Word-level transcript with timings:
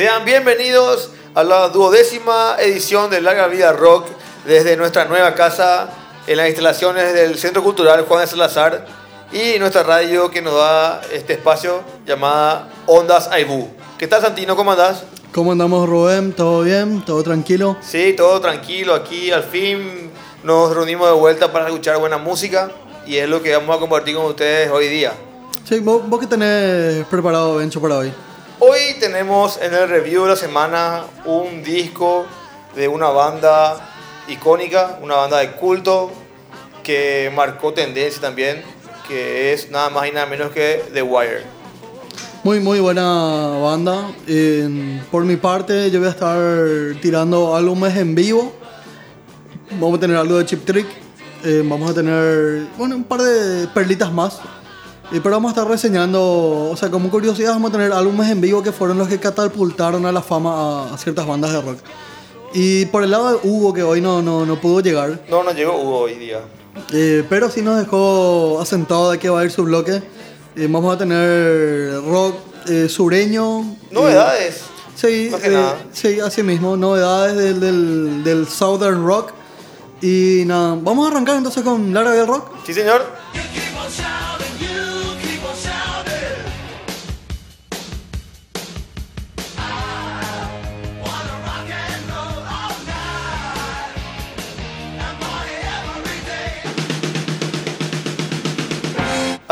Sean 0.00 0.24
bienvenidos 0.24 1.10
a 1.34 1.44
la 1.44 1.68
duodécima 1.68 2.56
edición 2.58 3.10
de 3.10 3.20
Larga 3.20 3.48
Vida 3.48 3.70
Rock 3.72 4.06
desde 4.46 4.74
nuestra 4.74 5.04
nueva 5.04 5.34
casa 5.34 5.90
en 6.26 6.38
las 6.38 6.46
instalaciones 6.46 7.12
del 7.12 7.36
Centro 7.36 7.62
Cultural 7.62 8.06
Juan 8.06 8.22
de 8.22 8.26
Salazar 8.26 8.86
y 9.30 9.58
nuestra 9.58 9.82
radio 9.82 10.30
que 10.30 10.40
nos 10.40 10.54
da 10.54 11.02
este 11.12 11.34
espacio 11.34 11.82
llamada 12.06 12.70
Ondas 12.86 13.28
Aibú. 13.30 13.68
¿Qué 13.98 14.06
tal 14.06 14.22
Santino? 14.22 14.56
¿Cómo 14.56 14.72
andás? 14.72 15.04
¿Cómo 15.34 15.52
andamos 15.52 15.86
Rubén? 15.86 16.32
¿Todo 16.32 16.62
bien? 16.62 17.04
¿Todo 17.04 17.22
tranquilo? 17.22 17.76
Sí, 17.82 18.14
todo 18.16 18.40
tranquilo. 18.40 18.94
Aquí 18.94 19.30
al 19.30 19.42
fin 19.42 20.10
nos 20.42 20.74
reunimos 20.74 21.08
de 21.08 21.14
vuelta 21.14 21.52
para 21.52 21.66
escuchar 21.66 21.98
buena 21.98 22.16
música 22.16 22.70
y 23.06 23.18
es 23.18 23.28
lo 23.28 23.42
que 23.42 23.54
vamos 23.54 23.76
a 23.76 23.78
compartir 23.78 24.16
con 24.16 24.24
ustedes 24.24 24.70
hoy 24.70 24.88
día. 24.88 25.12
Sí, 25.68 25.78
¿vos, 25.80 26.00
vos 26.08 26.20
qué 26.20 26.26
tenés 26.26 27.04
preparado, 27.08 27.56
Bencho, 27.56 27.82
para 27.82 27.98
hoy? 27.98 28.10
Hoy 28.62 28.96
tenemos 29.00 29.58
en 29.62 29.72
el 29.72 29.88
review 29.88 30.24
de 30.24 30.28
la 30.28 30.36
semana 30.36 31.04
un 31.24 31.62
disco 31.62 32.26
de 32.76 32.88
una 32.88 33.08
banda 33.08 33.88
icónica, 34.28 34.98
una 35.00 35.16
banda 35.16 35.38
de 35.38 35.52
culto 35.52 36.10
que 36.82 37.32
marcó 37.34 37.72
tendencia 37.72 38.20
también, 38.20 38.62
que 39.08 39.54
es 39.54 39.70
nada 39.70 39.88
más 39.88 40.08
y 40.08 40.12
nada 40.12 40.26
menos 40.26 40.50
que 40.50 40.84
The 40.92 41.00
Wire. 41.00 41.42
Muy, 42.44 42.60
muy 42.60 42.80
buena 42.80 43.48
banda. 43.62 44.12
Por 45.10 45.24
mi 45.24 45.36
parte, 45.36 45.90
yo 45.90 45.98
voy 45.98 46.08
a 46.08 46.10
estar 46.10 46.38
tirando 47.00 47.56
álbumes 47.56 47.96
en 47.96 48.14
vivo. 48.14 48.52
Vamos 49.70 49.96
a 49.96 50.00
tener 50.00 50.18
algo 50.18 50.36
de 50.36 50.44
Chip 50.44 50.66
Trick. 50.66 50.86
Eh, 51.44 51.62
vamos 51.64 51.90
a 51.90 51.94
tener, 51.94 52.66
un 52.76 53.04
par 53.04 53.22
de 53.22 53.68
perlitas 53.68 54.12
más. 54.12 54.38
Y 55.12 55.18
pero 55.20 55.36
vamos 55.36 55.50
a 55.50 55.52
estar 55.54 55.68
reseñando, 55.68 56.20
o 56.70 56.76
sea, 56.76 56.90
como 56.90 57.10
curiosidad, 57.10 57.50
vamos 57.52 57.70
a 57.70 57.72
tener 57.72 57.92
álbumes 57.92 58.30
en 58.30 58.40
vivo 58.40 58.62
que 58.62 58.70
fueron 58.72 58.96
los 58.98 59.08
que 59.08 59.18
catapultaron 59.18 60.06
a 60.06 60.12
la 60.12 60.22
fama 60.22 60.84
a, 60.90 60.94
a 60.94 60.98
ciertas 60.98 61.26
bandas 61.26 61.52
de 61.52 61.60
rock. 61.60 61.78
Y 62.54 62.86
por 62.86 63.02
el 63.02 63.10
lado 63.10 63.30
de 63.30 63.38
Hugo, 63.48 63.72
que 63.72 63.82
hoy 63.82 64.00
no, 64.00 64.22
no, 64.22 64.46
no 64.46 64.60
pudo 64.60 64.80
llegar, 64.80 65.20
No, 65.28 65.42
no 65.42 65.52
llegó 65.52 65.76
Hugo 65.80 65.98
hoy 66.00 66.14
día. 66.14 66.40
eh, 66.92 67.24
pero 67.28 67.50
sí 67.50 67.60
nos 67.62 67.78
dejó 67.78 68.60
asentado 68.60 69.10
de 69.10 69.18
que 69.18 69.28
va 69.28 69.40
a 69.40 69.44
ir 69.44 69.50
su 69.50 69.64
bloque. 69.64 70.02
Eh, 70.56 70.66
vamos 70.70 70.94
a 70.94 70.98
tener 70.98 72.00
rock 72.04 72.34
eh, 72.68 72.88
sureño. 72.88 73.76
Novedades. 73.90 74.56
eh, 74.56 74.62
sí, 74.94 75.28
más 75.32 75.40
que 75.40 75.46
eh, 75.48 75.52
nada. 75.52 75.76
sí, 75.92 76.20
así 76.20 76.42
mismo. 76.42 76.76
Novedades 76.76 77.36
del, 77.36 77.58
del, 77.60 78.24
del 78.24 78.48
Southern 78.48 79.04
Rock. 79.04 79.32
Y 80.02 80.44
nada, 80.46 80.76
vamos 80.80 81.06
a 81.06 81.10
arrancar 81.10 81.36
entonces 81.36 81.62
con 81.62 81.92
Lara 81.92 82.12
del 82.12 82.26
Rock. 82.26 82.46
Sí, 82.66 82.74
señor. 82.74 83.04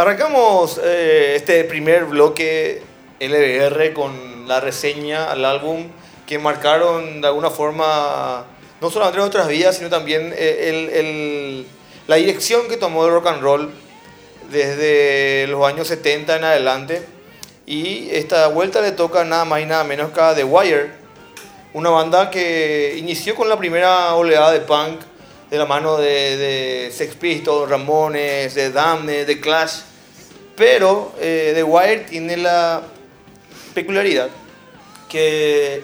Arrancamos 0.02 0.80
eh, 0.84 1.32
este 1.34 1.64
primer 1.64 2.04
bloque 2.04 2.80
LBR 3.18 3.92
con 3.94 4.46
la 4.46 4.60
reseña 4.60 5.28
al 5.28 5.44
álbum 5.44 5.88
que 6.24 6.38
marcaron 6.38 7.20
de 7.20 7.26
alguna 7.26 7.50
forma 7.50 8.44
no 8.80 8.90
solamente 8.92 9.18
nuestras 9.18 9.48
vidas, 9.48 9.76
sino 9.76 9.90
también 9.90 10.32
eh, 10.38 10.66
el- 10.68 10.88
el- 10.90 11.66
la 12.06 12.14
dirección 12.14 12.68
que 12.68 12.76
tomó 12.76 13.06
el 13.06 13.10
rock 13.12 13.26
and 13.26 13.42
roll 13.42 13.70
desde 14.52 15.48
los 15.48 15.66
años 15.66 15.88
70 15.88 16.36
en 16.36 16.44
adelante. 16.44 17.02
Y 17.66 18.08
esta 18.12 18.46
vuelta 18.46 18.80
le 18.80 18.92
toca 18.92 19.24
nada 19.24 19.44
más 19.46 19.62
y 19.62 19.66
nada 19.66 19.82
menos 19.82 20.12
que 20.12 20.20
a 20.20 20.32
The 20.32 20.44
Wire, 20.44 20.92
una 21.72 21.90
banda 21.90 22.30
que 22.30 22.94
inició 22.98 23.34
con 23.34 23.48
la 23.48 23.58
primera 23.58 24.14
oleada 24.14 24.52
de 24.52 24.60
punk 24.60 25.00
de 25.50 25.58
la 25.58 25.66
mano 25.66 25.96
de, 25.96 26.36
de 26.36 26.90
Sex 26.92 27.16
Pistols, 27.16 27.68
Ramones, 27.68 28.54
de 28.54 28.70
Damned, 28.70 29.26
de 29.26 29.40
Clash. 29.40 29.87
Pero 30.58 31.12
eh, 31.20 31.52
The 31.54 31.62
Wire 31.62 32.00
tiene 32.10 32.36
la 32.36 32.82
peculiaridad 33.74 34.28
que 35.08 35.82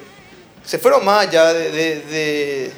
se 0.64 0.78
fueron 0.78 1.04
más 1.04 1.28
allá 1.28 1.52
de- 1.54 1.70
de- 1.70 2.00
de- 2.00 2.70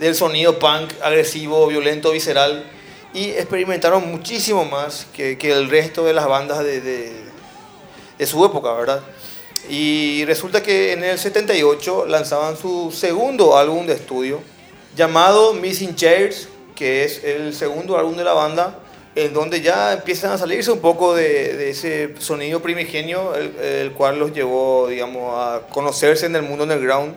del 0.00 0.14
sonido 0.16 0.58
punk 0.58 0.92
agresivo, 1.02 1.66
violento, 1.68 2.10
visceral 2.10 2.64
y 3.14 3.30
experimentaron 3.30 4.10
muchísimo 4.10 4.64
más 4.64 5.06
que, 5.14 5.38
que 5.38 5.52
el 5.52 5.70
resto 5.70 6.04
de 6.04 6.12
las 6.12 6.26
bandas 6.26 6.64
de 6.64 7.12
su 8.26 8.44
época, 8.44 8.72
¿verdad? 8.72 9.00
Y 9.68 10.24
resulta 10.26 10.62
que 10.62 10.92
en 10.92 11.04
el 11.04 11.18
78 11.18 12.06
lanzaban 12.06 12.56
su 12.56 12.90
segundo 12.92 13.56
álbum 13.56 13.86
de 13.86 13.94
estudio 13.94 14.42
llamado 14.96 15.54
Missing 15.54 15.94
Chairs, 15.94 16.48
que 16.74 17.04
es 17.04 17.22
el 17.24 17.54
segundo 17.54 17.96
álbum 17.96 18.16
de 18.16 18.24
la 18.24 18.32
banda, 18.34 18.78
en 19.14 19.32
donde 19.32 19.60
ya 19.60 19.92
empiezan 19.92 20.32
a 20.32 20.38
salirse 20.38 20.70
un 20.72 20.80
poco 20.80 21.14
de, 21.14 21.70
ese 21.70 22.14
sonido 22.18 22.60
primigenio, 22.60 23.34
el, 23.34 23.54
el 23.58 23.92
cual 23.92 24.18
los 24.18 24.32
llevó, 24.32 24.88
digamos, 24.88 25.32
a 25.36 25.62
conocerse 25.68 26.26
en 26.26 26.36
el 26.36 26.42
mundo 26.42 26.64
underground 26.64 27.14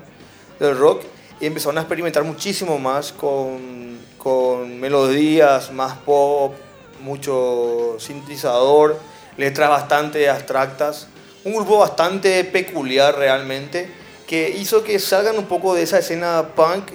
del 0.59 0.77
rock 0.77 1.03
y 1.39 1.45
empezaron 1.45 1.77
a 1.77 1.81
experimentar 1.81 2.23
muchísimo 2.23 2.79
más 2.79 3.11
con, 3.11 3.97
con 4.17 4.79
melodías 4.79 5.71
más 5.71 5.97
pop, 5.99 6.53
mucho 7.01 7.95
sintetizador, 7.99 8.99
letras 9.37 9.69
bastante 9.69 10.29
abstractas, 10.29 11.07
un 11.43 11.53
grupo 11.53 11.79
bastante 11.79 12.43
peculiar 12.43 13.15
realmente 13.15 13.89
que 14.27 14.49
hizo 14.49 14.83
que 14.83 14.99
salgan 14.99 15.37
un 15.37 15.45
poco 15.45 15.73
de 15.73 15.83
esa 15.83 15.99
escena 15.99 16.49
punk 16.55 16.91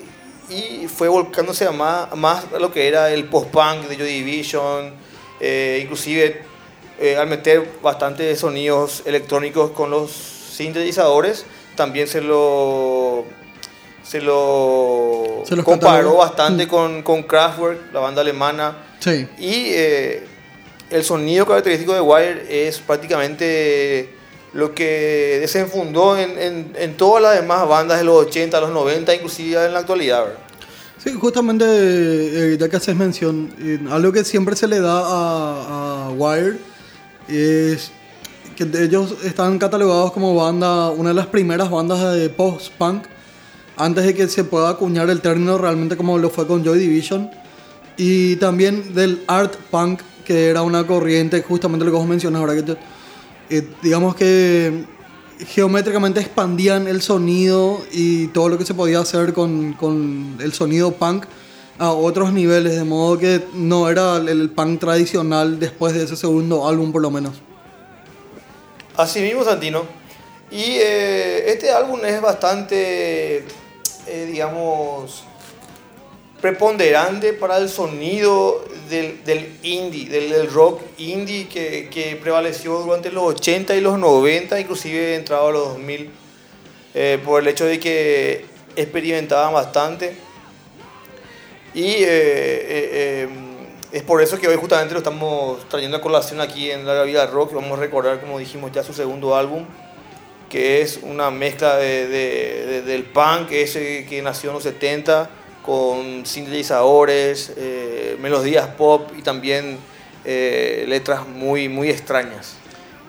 y 0.49 0.87
fue 0.89 1.09
volcándose 1.09 1.67
a 1.67 1.73
más, 1.73 2.15
más 2.17 2.45
a 2.55 2.59
lo 2.59 2.71
que 2.73 2.87
era 2.89 3.11
el 3.11 3.25
post-punk 3.27 3.87
de 3.89 3.97
Joy 3.97 4.07
Division, 4.13 4.93
eh, 5.41 5.81
inclusive 5.83 6.43
eh, 7.01 7.17
al 7.17 7.27
meter 7.27 7.67
bastantes 7.83 8.39
sonidos 8.41 9.03
electrónicos 9.07 9.71
con 9.71 9.91
los 9.91 10.11
sintetizadores, 10.11 11.47
también 11.75 12.07
se 12.07 12.21
lo, 12.21 13.25
se 14.03 14.21
lo 14.21 15.43
Se 15.47 15.57
comparó 15.63 15.91
catalogó. 15.91 16.19
bastante 16.19 16.69
con, 16.69 17.03
con 17.03 17.23
Kraftwerk, 17.23 17.93
la 17.93 18.01
banda 18.01 18.21
alemana, 18.21 18.77
Sí. 19.01 19.27
y 19.39 19.71
eh, 19.73 20.27
el 20.91 21.03
sonido 21.03 21.47
característico 21.47 21.95
de 21.95 22.01
Wire 22.01 22.69
es 22.69 22.79
prácticamente 22.79 24.11
lo 24.55 24.75
que 24.75 25.39
desenfundó 25.41 26.17
en, 26.17 26.39
en, 26.39 26.73
en 26.77 26.97
todas 26.97 27.23
las 27.23 27.35
demás 27.41 27.67
bandas 27.69 27.99
de 27.99 28.05
los 28.05 28.27
80, 28.27 28.61
los 28.61 28.71
90, 28.71 29.15
inclusive 29.15 29.65
en 29.67 29.73
la 29.73 29.79
actualidad. 29.81 30.25
Sí, 31.03 31.11
justamente, 31.15 31.65
eh, 31.67 32.57
ya 32.59 32.69
que 32.69 32.77
haces 32.77 32.95
mención, 32.95 33.53
algo 33.91 34.13
que 34.13 34.25
siempre 34.25 34.55
se 34.55 34.69
le 34.69 34.81
da 34.81 35.01
a, 35.01 36.07
a 36.07 36.11
Wire 36.11 36.59
es 37.29 37.91
que 38.57 38.65
ellos 38.85 39.15
están 39.25 39.59
catalogados 39.59 40.13
como 40.13 40.35
banda, 40.35 40.91
una 40.91 41.09
de 41.09 41.15
las 41.15 41.27
primeras 41.27 41.71
bandas 41.71 42.15
de 42.15 42.29
post-punk, 42.29 43.05
antes 43.77 44.05
de 44.05 44.15
que 44.15 44.29
se 44.29 44.45
pueda 44.45 44.69
acuñar 44.69 45.09
el 45.11 45.21
término 45.23 45.57
realmente 45.59 45.97
como 45.97 46.19
lo 46.19 46.29
fue 46.31 46.47
con 46.47 46.63
Joy 46.63 46.79
Division, 46.79 47.31
y 47.97 48.37
también 48.37 48.95
del 48.95 49.23
art 49.27 49.55
punk, 49.71 50.03
que 50.25 50.49
era 50.51 50.63
una 50.63 50.87
corriente, 50.87 51.43
justamente 51.43 51.85
lo 51.85 51.91
que 51.91 51.97
vos 51.97 52.07
mencionas 52.07 52.41
ahora, 52.41 52.55
que 52.55 52.63
te- 52.63 52.77
eh, 53.53 53.69
digamos 53.83 54.15
que 54.15 54.87
geométricamente 55.47 56.21
expandían 56.21 56.89
el 56.89 57.03
sonido 57.03 57.83
y 57.93 58.29
todo 58.29 58.49
lo 58.49 58.57
que 58.57 58.65
se 58.65 58.73
podía 58.73 59.01
hacer 59.01 59.35
con, 59.35 59.75
con 59.75 60.39
el 60.41 60.55
sonido 60.55 60.93
punk 60.93 61.27
a 61.79 61.91
otros 61.93 62.33
niveles, 62.33 62.77
de 62.77 62.85
modo 62.85 63.19
que 63.19 63.43
no 63.53 63.91
era 63.91 64.17
el, 64.17 64.51
punk 64.51 64.81
tradicional 64.81 65.59
después 65.59 65.93
de 65.93 66.05
ese 66.05 66.17
segundo 66.17 66.67
álbum 66.67 66.93
por 66.93 67.03
lo 67.03 67.11
menos. 67.11 67.43
Así 68.97 69.21
mismo, 69.21 69.45
Santino. 69.45 69.83
Y 70.51 70.63
eh, 70.63 71.51
este 71.51 71.71
álbum 71.73 72.01
es 72.07 72.23
bastante, 72.23 73.45
eh, 74.07 74.29
digamos, 74.31 75.25
preponderante 76.43 77.33
para 77.33 77.57
el 77.57 77.69
sonido 77.69 78.65
del, 78.91 79.25
del 79.25 79.57
indie, 79.63 80.09
del, 80.11 80.29
del 80.29 80.51
rock 80.53 80.83
indie 80.99 81.49
que, 81.49 81.89
que 81.89 82.17
prevaleció 82.17 82.81
durante 82.81 83.11
los 83.13 83.23
80 83.23 83.77
y 83.77 83.81
los 83.81 83.97
90, 83.99 84.59
inclusive 84.61 85.15
entrado 85.15 85.49
a 85.49 85.53
los 85.53 85.69
2000, 85.69 86.11
eh, 86.95 87.19
por 87.25 87.41
el 87.41 87.49
hecho 87.49 87.65
de 87.65 87.79
que 87.79 88.45
experimentaban 88.75 89.55
bastante. 89.55 90.15
Y 91.75 91.85
eh, 91.85 92.07
eh, 92.09 93.29
es 93.93 94.03
por 94.03 94.21
eso 94.21 94.37
que 94.39 94.49
hoy 94.49 94.57
justamente 94.57 94.95
lo 94.95 94.99
estamos 94.99 95.67
trayendo 95.69 95.97
a 95.97 96.01
colación 96.01 96.41
aquí 96.41 96.73
en 96.73 96.85
La 96.85 97.05
Vida 97.05 97.25
Rock. 97.27 97.55
Vamos 97.55 97.79
a 97.79 97.81
recordar, 97.81 98.21
como 98.21 98.41
dijimos 98.41 98.73
ya, 98.73 98.83
su 98.83 98.93
segundo 98.93 99.37
álbum, 99.37 99.65
que 100.51 100.83
es 100.83 100.99
una 101.03 101.31
mezcla 101.31 101.77
de- 101.77 102.83
del 102.83 103.05
punk 103.05 103.53
ese 103.53 104.05
que 104.07 104.21
nació 104.23 104.51
en 104.51 104.55
los 104.55 104.65
70 104.65 105.31
con 105.63 106.27
sintetizadores, 106.27 107.53
eh, 107.57 108.17
melodías 108.21 108.67
pop 108.77 109.11
y 109.17 109.23
también 109.23 109.79
eh, 110.25 110.85
letras 110.89 111.27
muy, 111.27 111.69
muy 111.69 111.89
extrañas. 111.89 112.55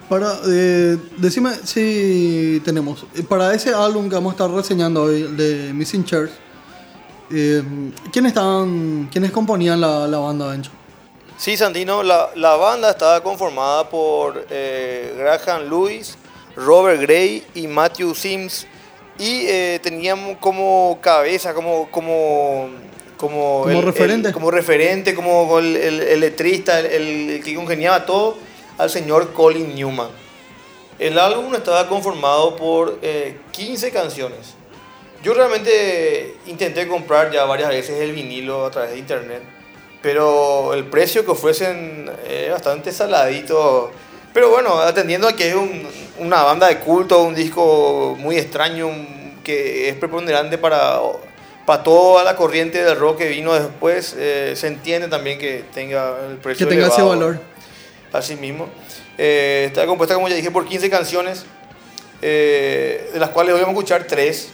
Para, 0.08 0.38
eh, 0.48 0.96
decime 1.16 1.50
si 1.64 2.62
tenemos. 2.64 3.06
Para 3.28 3.54
ese 3.54 3.74
álbum 3.74 4.08
que 4.08 4.14
vamos 4.14 4.32
a 4.32 4.34
estar 4.34 4.50
reseñando 4.50 5.02
hoy, 5.04 5.22
de 5.22 5.72
Missing 5.72 6.04
Chairs, 6.04 6.32
¿quiénes, 7.28 8.30
estaban, 8.30 9.08
¿quiénes 9.10 9.32
componían 9.32 9.80
la, 9.80 10.06
la 10.06 10.18
banda, 10.18 10.48
Bencho? 10.48 10.70
Sí, 11.36 11.56
Santino, 11.56 12.02
la, 12.02 12.30
la 12.36 12.54
banda 12.54 12.90
estaba 12.90 13.20
conformada 13.22 13.88
por 13.88 14.46
Graham 14.48 15.68
Lewis, 15.68 16.16
Robert 16.54 17.00
Gray 17.00 17.44
y 17.54 17.66
Matthew 17.66 18.14
Sims. 18.14 18.66
Y 19.18 19.46
eh, 19.46 19.80
teníamos 19.82 20.38
como 20.38 20.98
cabeza, 21.00 21.54
como, 21.54 21.88
como, 21.90 22.68
como, 23.16 23.62
Como 23.62 23.80
referente. 23.82 24.32
como 24.32 24.50
referente, 24.50 25.14
como 25.14 25.58
el, 25.58 25.76
el- 25.76 26.00
el 26.02 26.20
letrista, 26.20 26.80
el, 26.80 27.40
que 27.44 27.54
congeniaba 27.54 28.04
todo, 28.06 28.36
al 28.78 28.90
señor 28.90 29.32
Colin 29.32 29.74
Newman. 29.74 30.08
El 30.98 31.18
álbum 31.18 31.54
estaba 31.54 31.88
conformado 31.88 32.56
por 32.56 32.98
eh, 33.02 33.38
15 33.52 33.90
canciones. 33.92 34.54
Yo 35.22 35.32
realmente 35.32 36.34
intenté 36.46 36.86
comprar 36.86 37.30
ya 37.32 37.44
varias 37.44 37.70
veces 37.70 38.00
el 38.00 38.12
vinilo 38.12 38.66
a 38.66 38.70
través 38.70 38.92
de 38.92 38.98
internet, 38.98 39.42
pero 40.02 40.74
el 40.74 40.84
precio 40.84 41.24
que 41.24 41.30
ofrecen 41.30 42.10
es 42.28 42.50
bastante 42.50 42.92
saladito. 42.92 43.90
Pero 44.34 44.50
bueno, 44.50 44.78
atendiendo 44.80 45.26
a 45.28 45.34
que 45.34 45.48
es 45.50 45.54
un- 45.54 45.86
una 46.18 46.42
banda 46.42 46.68
de 46.68 46.78
culto, 46.78 47.22
un 47.22 47.34
disco 47.34 48.16
muy 48.18 48.36
extraño, 48.36 48.88
que 49.42 49.88
es 49.88 49.94
preponderante 49.96 50.58
para, 50.58 50.98
para 51.66 51.82
toda 51.82 52.24
la 52.24 52.36
corriente 52.36 52.82
del 52.82 52.96
rock 52.98 53.18
que 53.18 53.28
vino 53.28 53.52
después, 53.54 54.14
eh, 54.18 54.54
se 54.56 54.66
entiende 54.68 55.08
también 55.08 55.38
que 55.38 55.64
tenga 55.74 56.16
el 56.28 56.36
Que 56.36 56.42
precio 56.42 56.68
tenga 56.68 56.86
ese 56.86 57.02
valor. 57.02 57.40
Así 58.12 58.36
mismo. 58.36 58.68
Eh, 59.18 59.64
está 59.66 59.86
compuesta, 59.86 60.14
como 60.14 60.28
ya 60.28 60.34
dije, 60.36 60.50
por 60.50 60.66
15 60.66 60.88
canciones, 60.88 61.44
eh, 62.22 63.10
de 63.12 63.18
las 63.18 63.30
cuales 63.30 63.54
hoy 63.54 63.60
vamos 63.60 63.74
a 63.76 63.78
escuchar 63.78 64.04
tres. 64.04 64.48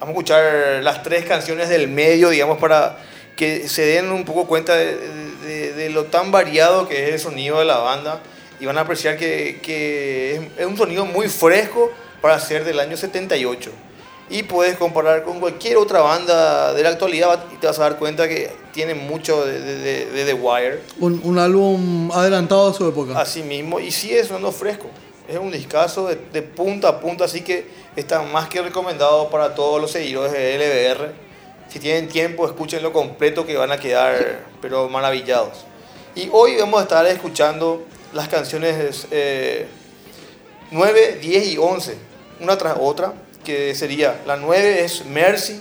Vamos 0.00 0.08
a 0.08 0.12
escuchar 0.18 0.82
las 0.82 1.02
tres 1.02 1.24
canciones 1.24 1.68
del 1.68 1.88
medio, 1.88 2.28
digamos, 2.30 2.58
para 2.58 2.98
que 3.36 3.68
se 3.68 3.82
den 3.86 4.10
un 4.10 4.24
poco 4.24 4.46
cuenta 4.46 4.74
de, 4.74 4.96
de- 4.96 5.72
de 5.72 5.90
lo 5.90 6.04
tan 6.06 6.30
variado 6.32 6.88
que 6.88 7.04
es 7.08 7.12
el 7.14 7.18
sonido 7.20 7.58
de 7.60 7.64
la 7.64 7.78
banda 7.78 8.20
y 8.60 8.66
van 8.66 8.78
a 8.78 8.82
apreciar 8.82 9.16
que, 9.16 9.60
que 9.62 10.34
es, 10.36 10.40
es 10.58 10.66
un 10.66 10.76
sonido 10.76 11.04
muy 11.04 11.28
fresco 11.28 11.90
para 12.20 12.38
ser 12.40 12.64
del 12.64 12.80
año 12.80 12.96
78. 12.96 13.70
Y 14.28 14.42
puedes 14.42 14.76
comparar 14.76 15.22
con 15.22 15.38
cualquier 15.38 15.76
otra 15.76 16.00
banda 16.00 16.74
de 16.74 16.82
la 16.82 16.88
actualidad 16.88 17.44
y 17.54 17.56
te 17.58 17.66
vas 17.68 17.78
a 17.78 17.82
dar 17.82 17.96
cuenta 17.96 18.26
que 18.28 18.50
tiene 18.72 18.94
mucho 18.94 19.44
de, 19.46 19.60
de- 19.60 20.06
de- 20.06 20.24
The 20.24 20.34
Wire. 20.34 20.80
Un, 20.98 21.20
un 21.22 21.38
álbum 21.38 22.10
adelantado 22.12 22.70
a 22.70 22.74
su 22.74 22.88
época. 22.88 23.20
Así 23.20 23.42
mismo, 23.44 23.78
y 23.78 23.92
sigue 23.92 24.24
sonando 24.24 24.50
fresco. 24.50 24.88
Es 25.28 25.38
un 25.38 25.52
discazo 25.52 26.08
de, 26.08 26.16
de 26.32 26.42
punta 26.42 26.88
a 26.88 27.00
punta, 27.00 27.24
así 27.24 27.42
que 27.42 27.66
está 27.94 28.22
más 28.22 28.48
que 28.48 28.62
recomendado 28.62 29.30
para 29.30 29.54
todos 29.54 29.80
los 29.80 29.92
seguidores 29.92 30.32
de 30.32 30.56
LBR. 30.58 31.12
Si 31.68 31.78
tienen 31.78 32.08
tiempo, 32.08 32.46
escúchenlo 32.46 32.92
completo 32.92 33.46
que 33.46 33.56
van 33.56 33.70
a 33.70 33.78
quedar 33.78 34.40
pero 34.60 34.88
maravillados. 34.88 35.64
Y 36.16 36.28
hoy 36.32 36.56
vamos 36.58 36.80
a 36.80 36.82
estar 36.84 37.06
escuchando 37.06 37.84
las 38.12 38.28
canciones 38.28 39.06
eh, 39.10 39.66
9, 40.70 41.18
10 41.20 41.46
y 41.48 41.58
11, 41.58 41.96
una 42.40 42.56
tras 42.58 42.76
otra, 42.80 43.12
que 43.44 43.74
sería, 43.74 44.20
la 44.26 44.36
9 44.36 44.84
es 44.84 45.04
Mercy, 45.06 45.60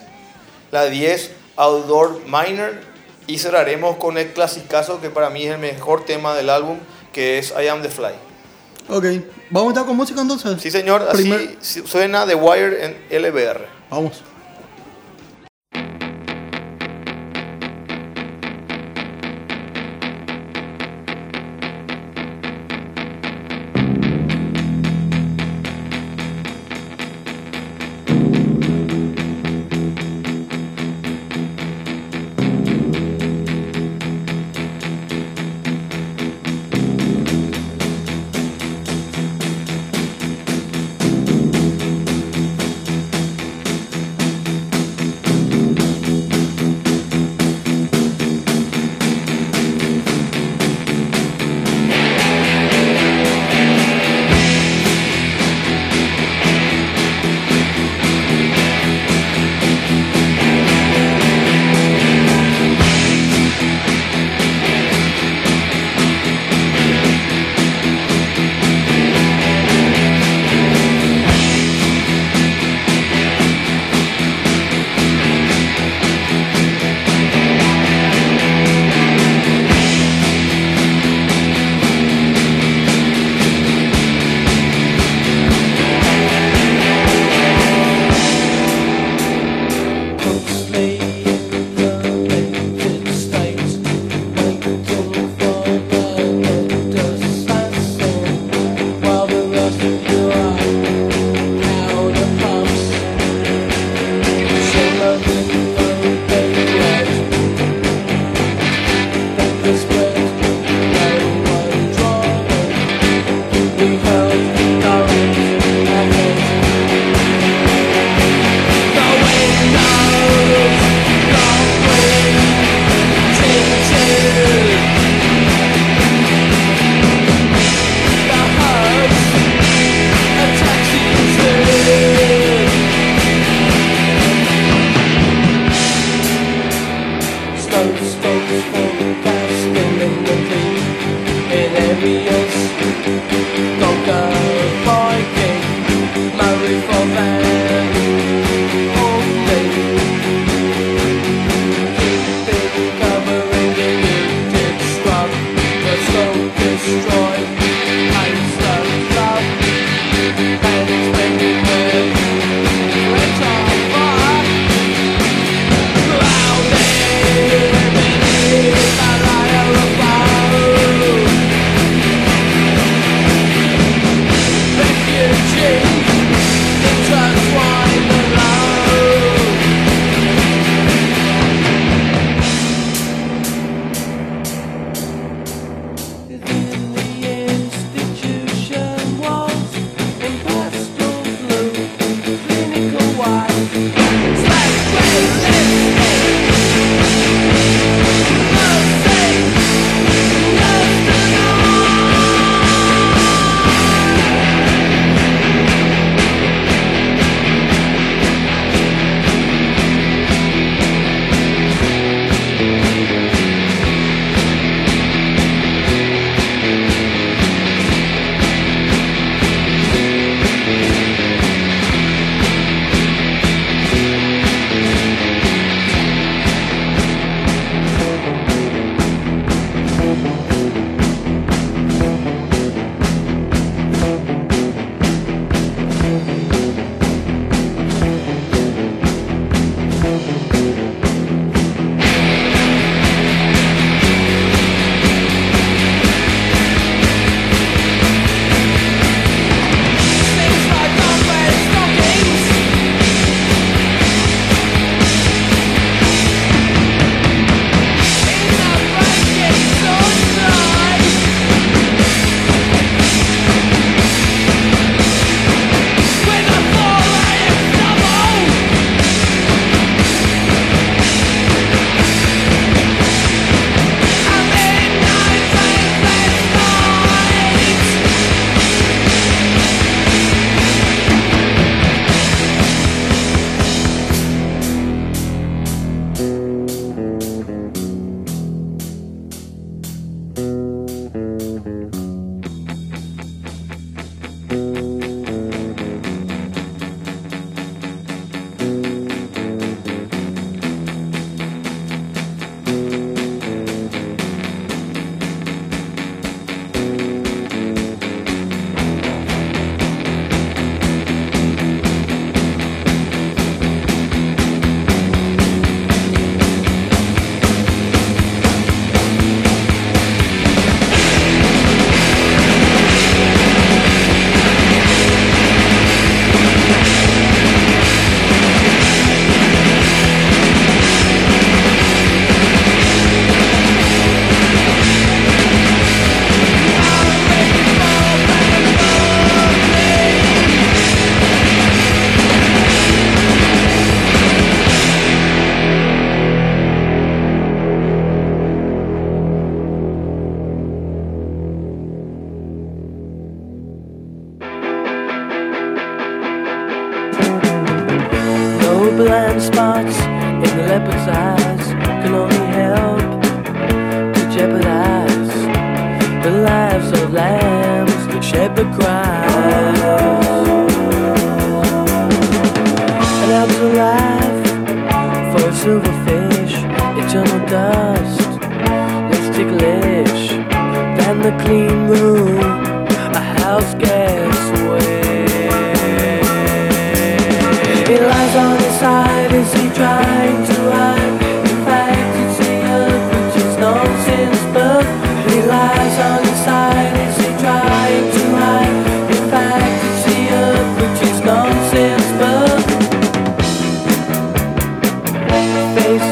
la 0.71 0.85
10 0.85 1.31
Outdoor 1.57 2.21
Minor, 2.25 2.73
y 3.27 3.37
cerraremos 3.39 3.97
con 3.97 4.17
el 4.17 4.31
clasicazo 4.33 5.01
que 5.01 5.09
para 5.09 5.29
mí 5.29 5.45
es 5.45 5.53
el 5.53 5.59
mejor 5.59 6.05
tema 6.05 6.35
del 6.35 6.49
álbum, 6.49 6.77
que 7.13 7.37
es 7.39 7.53
I 7.61 7.67
Am 7.67 7.81
The 7.81 7.89
Fly. 7.89 8.13
Ok, 8.89 9.05
vamos 9.49 9.69
a 9.69 9.73
estar 9.73 9.85
con 9.87 9.95
música 9.95 10.21
entonces. 10.21 10.61
Sí 10.61 10.69
señor, 10.69 11.07
así 11.09 11.23
Primer- 11.23 11.57
suena 11.61 12.25
The 12.27 12.35
Wire 12.35 12.85
en 12.85 12.97
LBR. 13.09 13.65
Vamos. 13.89 14.21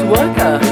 Worker, 0.08 0.63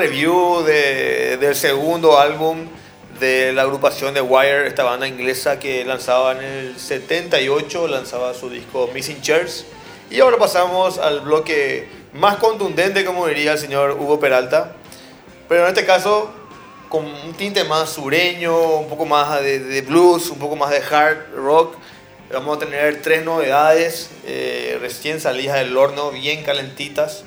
review 0.00 0.62
de- 0.62 1.36
del 1.36 1.54
segundo 1.54 2.18
álbum 2.18 2.66
de 3.20 3.52
la 3.52 3.62
agrupación 3.62 4.14
de 4.14 4.20
Wire, 4.22 4.66
esta 4.66 4.82
banda 4.82 5.06
inglesa 5.06 5.58
que 5.58 5.84
lanzaba 5.84 6.32
en 6.32 6.38
el 6.42 6.78
78, 6.78 7.86
lanzaba 7.86 8.32
su 8.32 8.48
disco 8.48 8.88
Missing 8.94 9.20
Chairs. 9.20 9.66
Y 10.10 10.20
ahora 10.20 10.38
pasamos 10.38 10.98
al 10.98 11.20
bloque 11.20 11.86
más 12.14 12.36
contundente, 12.38 13.04
como 13.04 13.26
diría 13.26 13.52
el 13.52 13.58
señor 13.58 13.90
Hugo 13.92 14.18
Peralta, 14.18 14.72
pero 15.48 15.62
en 15.64 15.68
este 15.68 15.84
caso 15.84 16.30
con 16.88 17.04
un 17.04 17.34
tinte 17.34 17.62
más 17.64 17.90
sureño, 17.90 18.78
un 18.78 18.88
poco 18.88 19.04
más 19.06 19.40
de, 19.42 19.58
de 19.60 19.82
blues, 19.82 20.30
un 20.30 20.38
poco 20.38 20.56
más 20.56 20.70
de 20.70 20.78
hard 20.78 21.34
rock. 21.36 21.76
Vamos 22.32 22.56
a 22.56 22.60
tener 22.60 23.02
tres 23.02 23.24
novedades 23.24 24.10
eh, 24.24 24.78
recién 24.80 25.20
salidas 25.20 25.58
del 25.58 25.76
horno, 25.76 26.10
bien 26.10 26.42
calentitas. 26.42 27.24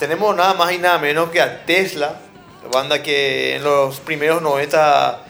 Tenemos 0.00 0.34
nada 0.34 0.54
más 0.54 0.72
y 0.72 0.78
nada 0.78 0.98
menos 0.98 1.30
que 1.30 1.40
a 1.40 1.64
Tesla, 1.66 2.20
banda 2.72 3.02
que 3.02 3.56
en 3.56 3.62
los 3.64 4.00
primeros 4.00 4.40
90 4.42 5.24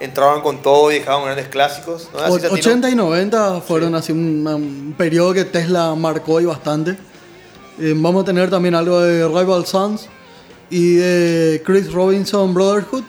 entraron 0.00 0.42
con 0.42 0.60
todo 0.62 0.90
y 0.90 0.96
dejaban 0.98 1.24
grandes 1.24 1.48
clásicos. 1.48 2.10
¿no 2.12 2.18
es 2.18 2.24
así, 2.24 2.32
O- 2.34 2.38
Santino? 2.40 2.54
80 2.54 2.90
y 2.90 2.94
90 2.96 3.60
fueron 3.60 3.94
así 3.94 4.12
un, 4.12 4.46
un 4.46 4.94
periodo 4.98 5.32
que 5.32 5.44
Tesla 5.44 5.94
marcó 5.94 6.40
y 6.40 6.44
bastante. 6.44 6.98
Eh, 7.78 7.94
vamos 7.96 8.22
a 8.22 8.26
tener 8.26 8.50
también 8.50 8.74
algo 8.74 9.00
de 9.00 9.26
Rival 9.28 9.64
Sons 9.64 10.08
y 10.70 10.94
de 10.96 11.62
Chris 11.64 11.92
Robinson 11.92 12.52
Brotherhood, 12.52 13.04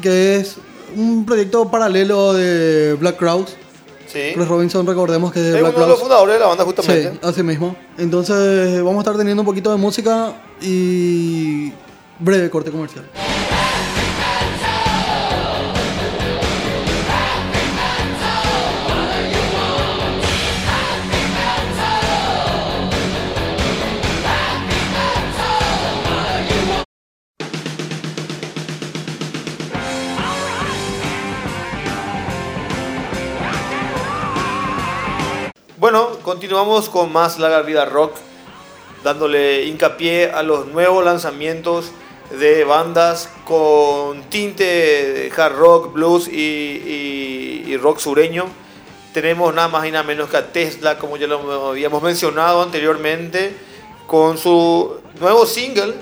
que 0.00 0.36
es 0.36 0.56
un 0.94 1.26
proyecto 1.26 1.68
paralelo 1.70 2.32
de 2.34 2.94
Black 2.94 3.16
Crowes. 3.16 3.56
Sí. 4.06 4.32
Chris 4.34 4.46
Robinson, 4.46 4.86
recordemos 4.86 5.32
que 5.32 5.38
es 5.40 5.44
de 5.46 5.54
Es 5.56 5.60
Black 5.62 5.74
uno 5.74 5.84
de 5.86 5.88
los 5.90 5.98
Crowes. 5.98 6.00
fundadores 6.02 6.34
de 6.34 6.40
la 6.40 6.46
banda 6.46 6.64
Sí, 6.64 6.70
justamente. 6.76 7.26
así 7.26 7.42
mismo. 7.42 7.74
Entonces 7.98 8.76
vamos 8.82 8.96
a 8.96 9.00
estar 9.00 9.16
teniendo 9.16 9.40
un 9.42 9.46
poquito 9.46 9.70
de 9.72 9.78
música 9.78 10.34
y 10.62 11.72
breve 12.18 12.50
corte 12.50 12.70
comercial. 12.70 13.08
Bueno, 35.82 36.10
continuamos 36.22 36.88
con 36.88 37.12
más 37.12 37.40
Larga 37.40 37.62
Vida 37.62 37.84
Rock, 37.84 38.14
dándole 39.04 39.64
hincapié 39.66 40.30
a 40.30 40.42
los 40.42 40.66
nuevos 40.66 41.04
lanzamientos 41.04 41.86
de 42.38 42.64
bandas 42.64 43.28
con 43.44 44.22
tinte 44.30 44.64
de 44.64 45.32
hard 45.36 45.54
rock, 45.56 45.92
blues 45.92 46.28
y, 46.28 46.32
y- 46.40 47.64
y 47.66 47.76
rock 47.76 47.98
sureño. 47.98 48.46
Tenemos 49.12 49.54
nada 49.54 49.68
más 49.68 49.86
y 49.86 49.90
nada 49.90 50.04
menos 50.04 50.30
que 50.30 50.38
a 50.38 50.52
Tesla, 50.52 50.96
como 50.98 51.16
ya 51.18 51.26
lo 51.26 51.68
habíamos 51.70 52.02
mencionado 52.02 52.62
anteriormente, 52.62 53.54
con 54.06 54.38
su 54.38 54.96
nuevo 55.20 55.44
single 55.46 55.94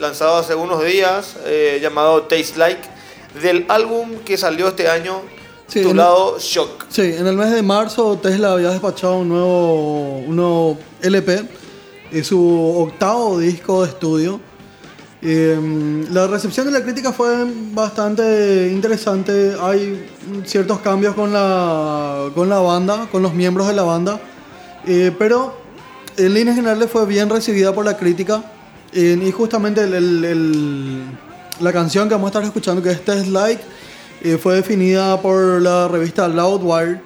lanzado 0.00 0.36
hace 0.36 0.54
unos 0.54 0.84
días 0.84 1.36
eh, 1.44 1.78
llamado 1.80 2.22
Taste 2.22 2.56
Like, 2.58 2.82
del 3.42 3.64
álbum 3.68 4.16
que 4.24 4.36
salió 4.36 4.68
este 4.68 4.88
año 4.88 5.22
Sí, 5.68 5.80
titulado 5.80 6.38
Shock. 6.38 6.84
Sí, 6.90 7.02
en 7.02 7.26
el 7.26 7.36
mes 7.36 7.50
de 7.52 7.62
marzo 7.62 8.18
Tesla 8.22 8.52
había 8.52 8.70
despachado 8.70 9.16
un 9.18 9.28
nuevo, 9.28 10.18
un 10.18 10.36
nuevo 10.36 10.78
LP, 11.02 11.42
es 12.12 12.26
su 12.26 12.40
octavo 12.78 13.38
disco 13.38 13.82
de 13.82 13.88
estudio. 13.88 14.40
Eh, 15.22 16.04
la 16.10 16.26
recepción 16.26 16.66
de 16.66 16.72
la 16.72 16.82
crítica 16.82 17.12
fue 17.12 17.46
bastante 17.72 18.70
interesante. 18.72 19.54
Hay 19.60 20.06
ciertos 20.44 20.78
cambios 20.80 21.14
con 21.14 21.32
la, 21.32 22.30
con 22.34 22.48
la 22.48 22.58
banda, 22.60 23.08
con 23.10 23.22
los 23.22 23.34
miembros 23.34 23.66
de 23.66 23.74
la 23.74 23.82
banda, 23.82 24.20
eh, 24.86 25.10
pero 25.18 25.54
en 26.16 26.32
líneas 26.34 26.56
generales 26.56 26.88
fue 26.90 27.06
bien 27.06 27.28
recibida 27.28 27.74
por 27.74 27.84
la 27.84 27.96
crítica. 27.96 28.44
Eh, 28.92 29.18
y 29.20 29.30
justamente 29.32 29.86
la 31.60 31.72
canción 31.72 32.08
que 32.08 32.14
vamos 32.14 32.28
a 32.28 32.30
estar 32.30 32.44
escuchando, 32.44 32.82
que 32.82 32.90
es 32.90 33.04
Test 33.04 33.26
Like, 33.28 33.62
eh, 34.22 34.38
fue 34.40 34.54
definida 34.54 35.20
por 35.20 35.60
la 35.60 35.88
revista 35.88 36.28
Loudwire, 36.28 37.00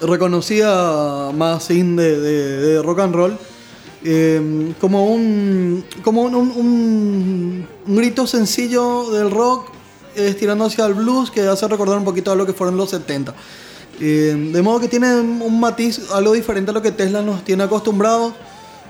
reconocida 0.00 1.32
más 1.32 1.68
de- 1.68 2.20
de 2.20 2.82
rock 2.82 3.00
and 3.00 3.14
roll, 3.14 3.38
eh, 4.08 4.72
como 4.80 5.06
un 5.12 5.84
como 6.04 6.22
un, 6.22 6.34
un- 6.36 7.66
un- 7.86 7.96
grito 7.96 8.26
sencillo 8.26 9.10
del 9.10 9.30
rock, 9.30 9.68
eh, 10.14 10.28
estirando 10.28 10.64
hacia 10.64 10.86
el 10.86 10.94
blues, 10.94 11.30
que 11.30 11.40
hace 11.46 11.66
recordar 11.68 11.98
un 11.98 12.04
poquito 12.04 12.30
a 12.30 12.36
lo 12.36 12.46
que 12.46 12.52
fueron 12.52 12.76
los 12.76 12.90
70. 12.90 13.34
Eh, 14.00 14.50
de 14.52 14.62
modo 14.62 14.78
que 14.80 14.88
tiene 14.88 15.14
un 15.20 15.58
matiz 15.58 16.00
algo 16.12 16.32
diferente 16.34 16.70
a 16.70 16.74
lo 16.74 16.82
que 16.82 16.92
Tesla 16.92 17.22
nos 17.22 17.44
tiene 17.44 17.64
acostumbrados. 17.64 18.32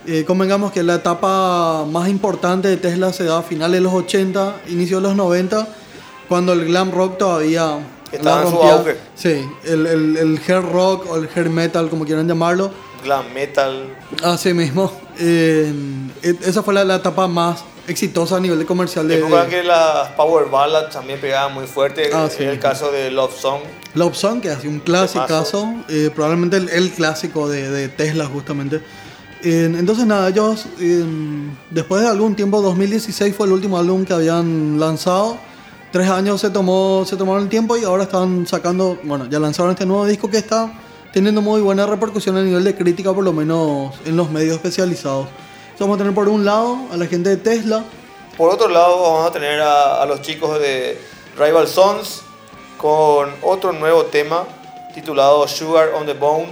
Eh, 0.06 0.24
convengamos 0.24 0.70
que 0.70 0.82
la 0.82 0.96
etapa 0.96 1.84
más 1.90 2.08
importante 2.08 2.68
de 2.68 2.76
Tesla 2.76 3.12
se 3.12 3.24
da 3.24 3.38
a 3.38 3.42
finales 3.42 3.78
de 3.78 3.80
los 3.80 3.92
80, 3.92 4.56
inicio 4.68 4.98
de 4.98 5.02
los 5.04 5.16
90, 5.16 5.66
cuando 6.28 6.52
el 6.52 6.64
glam 6.66 6.90
rock 6.92 7.18
todavía 7.18 7.78
Estaba 8.12 8.42
en 8.42 8.50
su 8.50 8.56
auge. 8.62 8.96
Sí, 9.14 9.48
el, 9.64 9.86
el, 9.86 10.16
el 10.16 10.40
hair 10.46 10.62
rock 10.62 11.06
o 11.10 11.16
el 11.16 11.28
hair 11.34 11.50
metal, 11.50 11.88
como 11.88 12.04
quieran 12.04 12.26
llamarlo. 12.28 12.70
Glam 13.02 13.32
metal. 13.32 13.96
Así 14.22 14.52
mismo. 14.52 14.92
Eh, 15.18 15.72
e- 16.22 16.36
esa 16.44 16.62
fue 16.62 16.74
la, 16.74 16.84
la 16.84 16.96
etapa 16.96 17.26
más 17.28 17.64
exitosa 17.88 18.36
a 18.36 18.40
nivel 18.40 18.58
de 18.58 18.66
comercial 18.66 19.06
de, 19.06 19.18
Época 19.18 19.46
que 19.46 19.62
las 19.62 20.08
power 20.10 20.50
ballads 20.50 20.90
también 20.92 21.20
pegaban 21.20 21.54
muy 21.54 21.66
fuerte. 21.66 22.10
Ah, 22.12 22.24
en 22.24 22.30
sí. 22.30 22.42
el 22.42 22.58
caso 22.58 22.90
de 22.90 23.10
Love 23.10 23.38
Song. 23.38 23.60
Love 23.94 24.16
Song, 24.16 24.40
que 24.40 24.50
es 24.50 24.64
un 24.64 24.80
clasicazo, 24.80 25.72
eh, 25.88 26.10
probablemente 26.14 26.56
el, 26.56 26.68
el 26.68 26.90
clásico 26.90 27.48
de, 27.48 27.70
de 27.70 27.88
Tesla 27.88 28.26
justamente. 28.26 28.82
Eh, 29.42 29.72
entonces 29.78 30.06
nada, 30.06 30.28
ellos 30.28 30.66
después 31.70 32.02
de 32.02 32.08
algún 32.08 32.34
tiempo, 32.34 32.60
2016 32.62 33.34
fue 33.36 33.46
el 33.46 33.52
último 33.52 33.78
álbum 33.78 34.04
que 34.04 34.12
habían 34.12 34.80
lanzado. 34.80 35.38
Tres 35.96 36.10
años 36.10 36.42
se 36.42 36.50
tomó 36.50 37.06
se 37.06 37.16
tomaron 37.16 37.44
el 37.44 37.48
tiempo 37.48 37.74
y 37.74 37.84
ahora 37.84 38.02
están 38.02 38.46
sacando, 38.46 38.98
bueno, 39.02 39.24
ya 39.30 39.38
lanzaron 39.38 39.70
este 39.70 39.86
nuevo 39.86 40.04
disco 40.04 40.28
que 40.28 40.36
está 40.36 40.70
teniendo 41.10 41.40
muy 41.40 41.62
buena 41.62 41.86
repercusión 41.86 42.36
a 42.36 42.42
nivel 42.42 42.62
de 42.64 42.76
crítica, 42.76 43.14
por 43.14 43.24
lo 43.24 43.32
menos 43.32 43.94
en 44.04 44.14
los 44.14 44.30
medios 44.30 44.56
especializados. 44.56 45.26
Entonces 45.26 45.80
vamos 45.80 45.94
a 45.94 45.98
tener 46.00 46.14
por 46.14 46.28
un 46.28 46.44
lado 46.44 46.80
a 46.92 46.98
la 46.98 47.06
gente 47.06 47.30
de 47.30 47.38
Tesla, 47.38 47.82
Por 48.36 48.52
otro 48.52 48.68
lado, 48.68 49.00
vamos 49.00 49.26
a 49.26 49.32
tener 49.32 49.58
a, 49.62 50.02
a 50.02 50.04
los 50.04 50.20
chicos 50.20 50.60
de 50.60 51.00
Rival 51.38 51.66
Sons 51.66 52.20
con 52.76 53.30
otro 53.40 53.72
nuevo 53.72 54.04
tema 54.04 54.44
titulado 54.94 55.48
Sugar 55.48 55.94
on 55.94 56.04
the 56.04 56.12
Bone. 56.12 56.48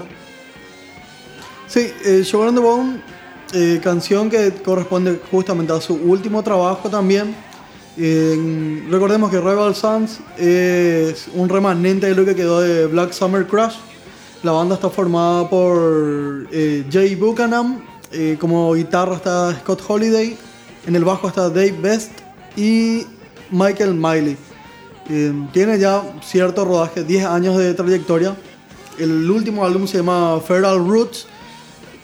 Sí, 1.67 1.93
eh, 2.07 2.25
Sugar 2.25 2.49
on 2.49 2.55
the 2.55 2.63
Bone, 2.63 3.03
eh, 3.53 3.79
canción 3.85 4.31
que 4.31 4.55
corresponde 4.55 5.21
justamente 5.31 5.75
a 5.75 5.83
su 5.83 5.97
último 5.97 6.43
trabajo 6.43 6.89
también. 6.89 7.53
Recordemos 7.97 9.31
que 9.31 9.39
Rival 9.41 9.75
Sons 9.75 10.19
es 10.39 11.27
un 11.35 11.49
remanente 11.49 12.07
de 12.09 12.15
lo 12.15 12.25
que 12.25 12.35
quedó 12.35 12.61
de 12.61 12.87
Black 12.87 13.13
Summer 13.13 13.47
Crush. 13.47 13.75
La 14.43 14.53
banda 14.53 14.75
está 14.75 14.91
formada 14.91 15.49
por 15.49 16.47
eh, 16.53 16.85
Jay 16.91 17.15
Buchanan, 17.15 17.83
eh, 18.13 18.37
como 18.39 18.75
guitarra 18.75 19.17
está 19.17 19.55
Scott 19.61 19.83
Holiday, 19.87 20.37
en 20.87 20.97
el 20.97 21.05
bajo 21.05 21.29
está 21.29 21.49
Dave 21.49 21.75
Best 21.81 22.11
y 22.57 23.07
Michael 23.51 23.95
Miley. 23.95 24.37
Eh, 25.09 25.33
tiene 25.53 25.79
ya 25.79 26.03
cierto 26.23 26.65
rodaje, 26.65 27.05
10 27.05 27.25
años 27.25 27.57
de 27.57 27.73
trayectoria. 27.75 28.37
El 28.99 29.31
último 29.31 29.65
álbum 29.65 29.87
se 29.87 29.99
llama 29.99 30.41
Feral 30.47 30.79
Roots, 30.87 31.27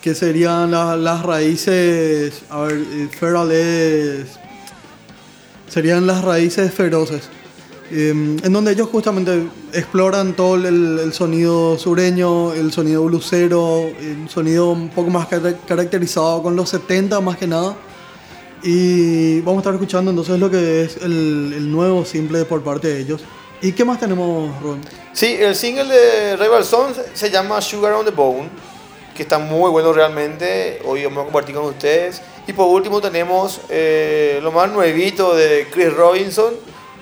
que 0.00 0.14
serían 0.14 0.70
la- 0.70 0.96
las 0.96 1.22
raíces. 1.22 2.42
A 2.48 2.62
ver, 2.62 2.78
eh, 2.78 3.08
Feral 3.18 3.52
es. 3.52 4.39
Serían 5.70 6.06
las 6.06 6.22
raíces 6.22 6.72
feroces. 6.74 7.22
eh, 7.92 8.10
en 8.10 8.52
donde 8.52 8.72
ellos 8.72 8.88
justamente 8.92 9.48
exploran 9.72 10.34
todo 10.34 10.54
el, 10.56 11.12
sonido 11.12 11.76
sureño, 11.78 12.52
el 12.52 12.70
sonido 12.72 13.04
blusero, 13.04 13.86
el 14.00 14.28
sonido 14.28 14.70
un 14.70 14.90
poco 14.90 15.10
más 15.10 15.26
cara- 15.26 15.56
caracterizado 15.66 16.42
con 16.42 16.54
los 16.54 16.68
70 16.68 17.20
más 17.20 17.36
que 17.38 17.46
nada. 17.48 17.74
Y 18.62 19.40
vamos 19.40 19.58
a 19.58 19.60
estar 19.62 19.74
escuchando 19.74 20.10
entonces 20.10 20.38
lo 20.38 20.50
que 20.50 20.82
es 20.82 20.98
el, 20.98 21.52
el 21.56 21.70
nuevo 21.72 22.04
simple 22.04 22.44
por 22.44 22.62
parte 22.62 22.88
de 22.88 23.00
ellos. 23.00 23.22
¿Y 23.62 23.72
qué 23.72 23.84
más 23.84 23.98
tenemos, 23.98 24.50
Ron? 24.62 24.80
Sí, 25.12 25.36
el 25.38 25.54
single 25.56 25.84
de 25.86 26.36
Rival 26.36 26.64
Sons 26.64 26.96
se 27.12 27.30
llama 27.30 27.60
Sugar 27.60 27.92
on 27.94 28.04
the 28.04 28.10
Bone, 28.10 28.48
que 29.14 29.22
está 29.22 29.38
muy 29.38 29.70
bueno 29.70 29.92
realmente. 29.92 30.80
Hoy 30.84 31.04
vamos 31.04 31.20
a 31.22 31.24
compartir 31.24 31.54
con 31.54 31.64
ustedes. 31.66 32.22
Y 32.46 32.52
por 32.52 32.66
último 32.68 33.00
tenemos 33.00 33.60
eh, 33.68 34.40
lo 34.42 34.50
más 34.52 34.70
nuevito 34.70 35.34
de 35.34 35.68
Chris 35.70 35.92
Robinson 35.94 36.54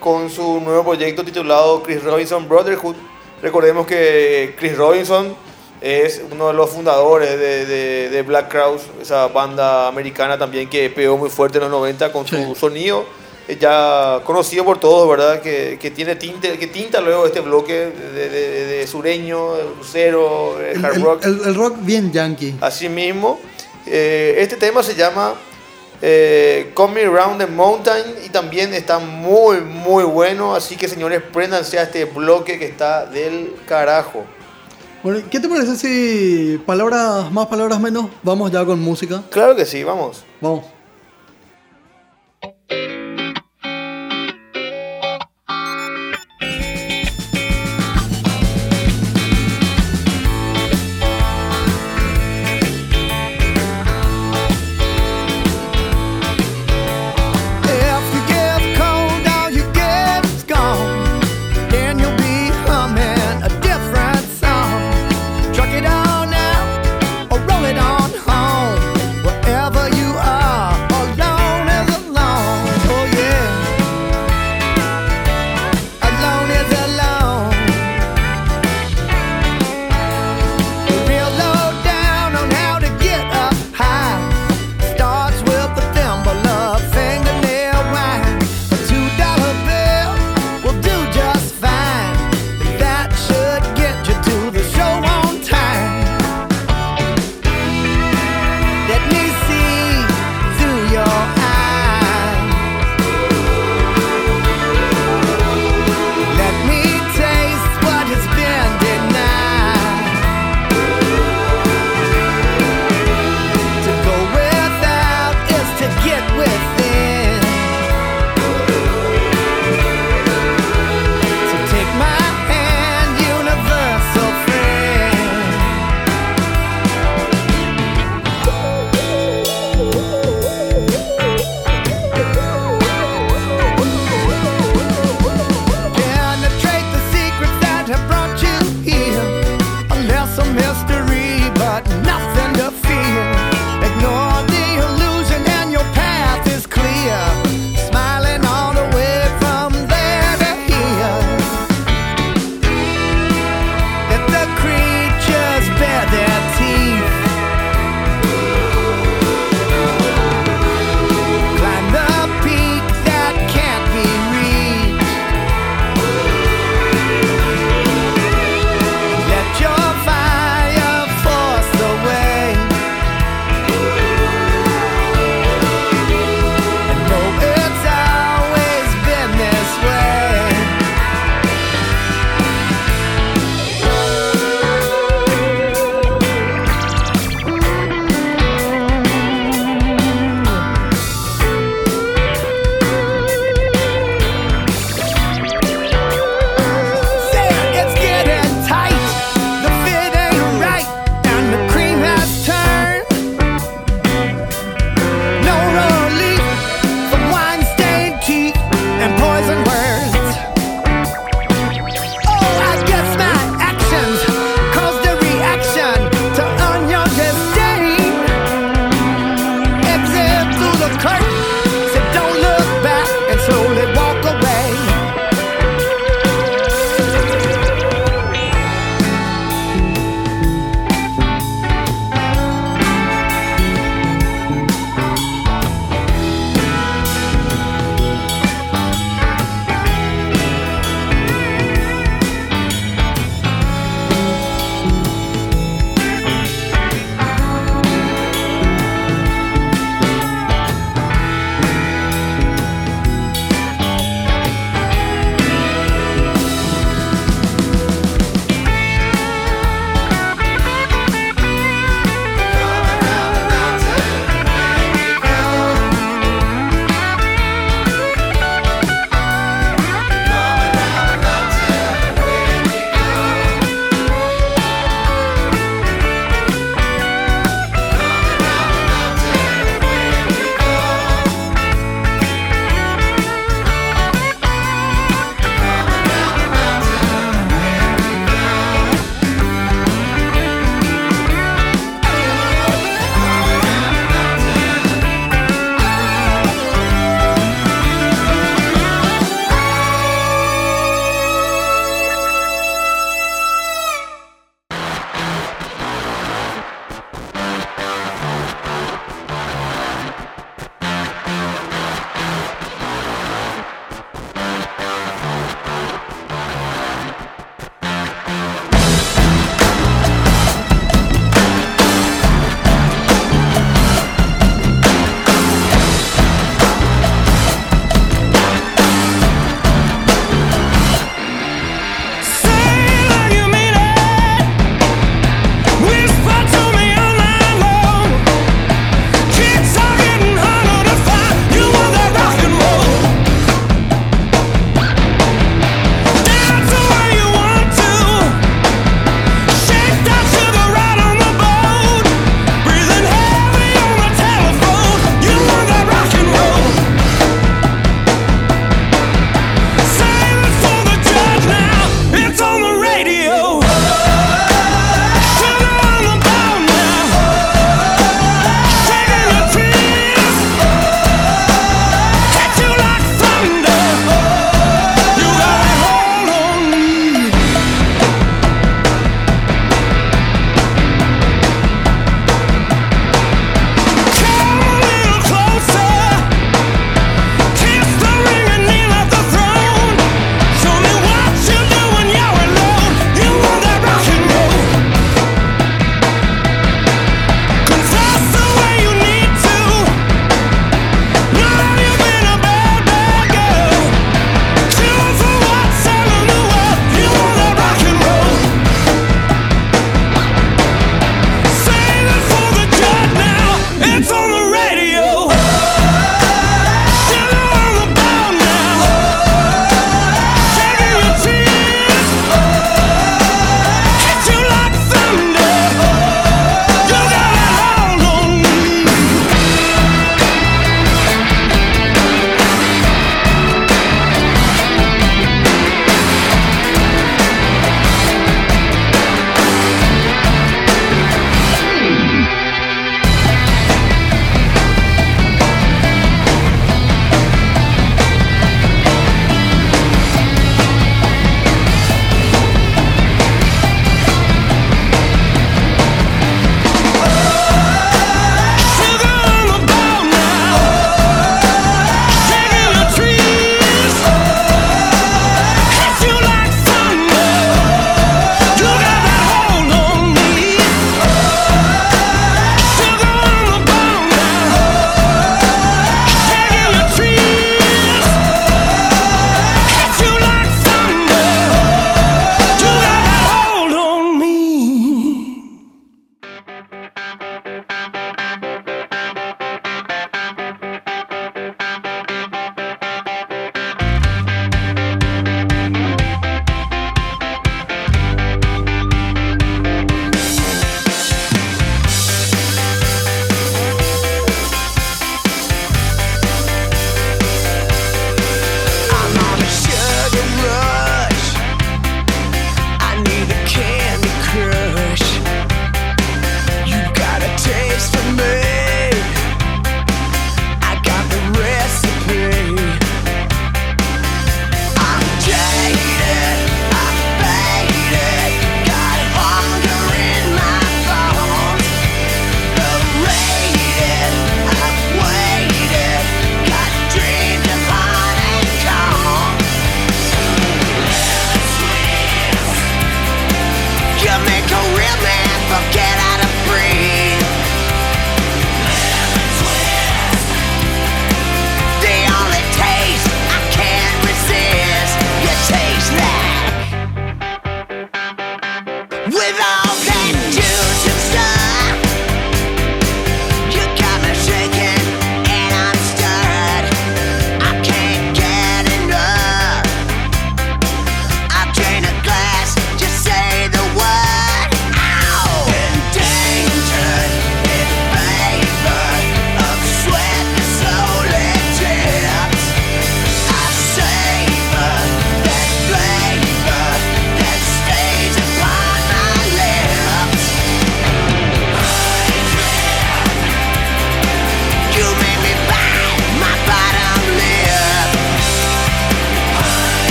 con 0.00 0.30
su 0.30 0.60
nuevo 0.60 0.84
proyecto 0.84 1.24
titulado 1.24 1.82
Chris 1.82 2.02
Robinson 2.02 2.48
Brotherhood. 2.48 2.96
Recordemos 3.40 3.86
que 3.86 4.54
Chris 4.58 4.76
Robinson 4.76 5.34
es 5.80 6.22
uno 6.30 6.48
de 6.48 6.54
los 6.54 6.70
fundadores 6.70 7.30
de, 7.38 7.66
de- 7.66 8.10
de 8.10 8.22
Black 8.22 8.48
Crowes, 8.50 8.82
esa 9.00 9.26
banda 9.28 9.88
americana 9.88 10.38
también 10.38 10.68
que 10.70 10.88
pegó 10.90 11.16
muy 11.16 11.28
fuerte 11.28 11.58
en 11.58 11.62
los 11.64 11.72
90 11.72 12.12
con 12.12 12.26
Sí. 12.26 12.36
su 12.44 12.54
sonido, 12.54 13.04
ya 13.60 14.20
conocido 14.24 14.64
por 14.64 14.78
todos, 14.78 15.08
¿verdad? 15.08 15.40
Que, 15.42 15.78
que 15.80 15.90
tiene 15.90 16.16
tinte, 16.16 16.58
que 16.58 16.66
tinta 16.68 17.00
luego 17.00 17.26
este 17.26 17.40
bloque 17.40 17.72
de, 17.74 18.28
de- 18.30 18.66
de 18.66 18.86
sureño, 18.86 19.54
de 19.54 19.64
crucero, 19.74 20.56
de 20.58 20.72
El, 20.72 20.84
hard 20.84 21.02
rock. 21.02 21.24
el- 21.24 21.40
el 21.46 21.54
rock 21.54 21.76
bien 21.80 22.12
yankee. 22.12 22.54
Así 22.60 22.88
mismo, 22.88 23.40
eh, 23.86 24.36
este 24.38 24.56
tema 24.56 24.82
se 24.82 24.94
llama 24.94 25.34
eh, 26.00 26.70
Coming 26.74 27.06
Round 27.06 27.38
the 27.38 27.46
Mountain 27.46 28.04
y 28.24 28.28
también 28.28 28.74
está 28.74 28.98
muy, 28.98 29.60
muy 29.60 30.04
bueno. 30.04 30.54
Así 30.54 30.76
que 30.76 30.88
señores, 30.88 31.22
préndanse 31.32 31.78
a 31.78 31.82
este 31.84 32.04
bloque 32.06 32.58
que 32.58 32.66
está 32.66 33.06
del 33.06 33.54
carajo. 33.66 34.24
Bueno, 35.02 35.20
¿qué 35.30 35.40
te 35.40 35.48
parece 35.48 35.76
si 35.76 36.58
palabras 36.64 37.30
más, 37.32 37.46
palabras 37.48 37.80
menos? 37.80 38.06
Vamos 38.22 38.50
ya 38.52 38.64
con 38.64 38.78
música. 38.80 39.22
Claro 39.30 39.56
que 39.56 39.64
sí, 39.66 39.82
vamos. 39.82 40.22
Vamos. 40.40 40.64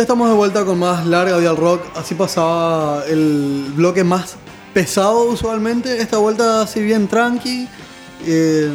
Ya 0.00 0.04
estamos 0.04 0.30
de 0.30 0.34
vuelta 0.34 0.64
con 0.64 0.78
más 0.78 1.04
larga 1.06 1.38
Dial 1.38 1.58
Rock. 1.58 1.82
Así 1.94 2.14
pasaba 2.14 3.04
el 3.06 3.66
bloque 3.74 4.02
más 4.02 4.36
pesado 4.72 5.24
usualmente. 5.24 6.00
Esta 6.00 6.16
vuelta 6.16 6.62
así 6.62 6.80
bien 6.80 7.06
tranqui. 7.06 7.68
Eh, 8.26 8.70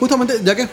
justamente, 0.00 0.40
ya 0.42 0.56
que 0.56 0.66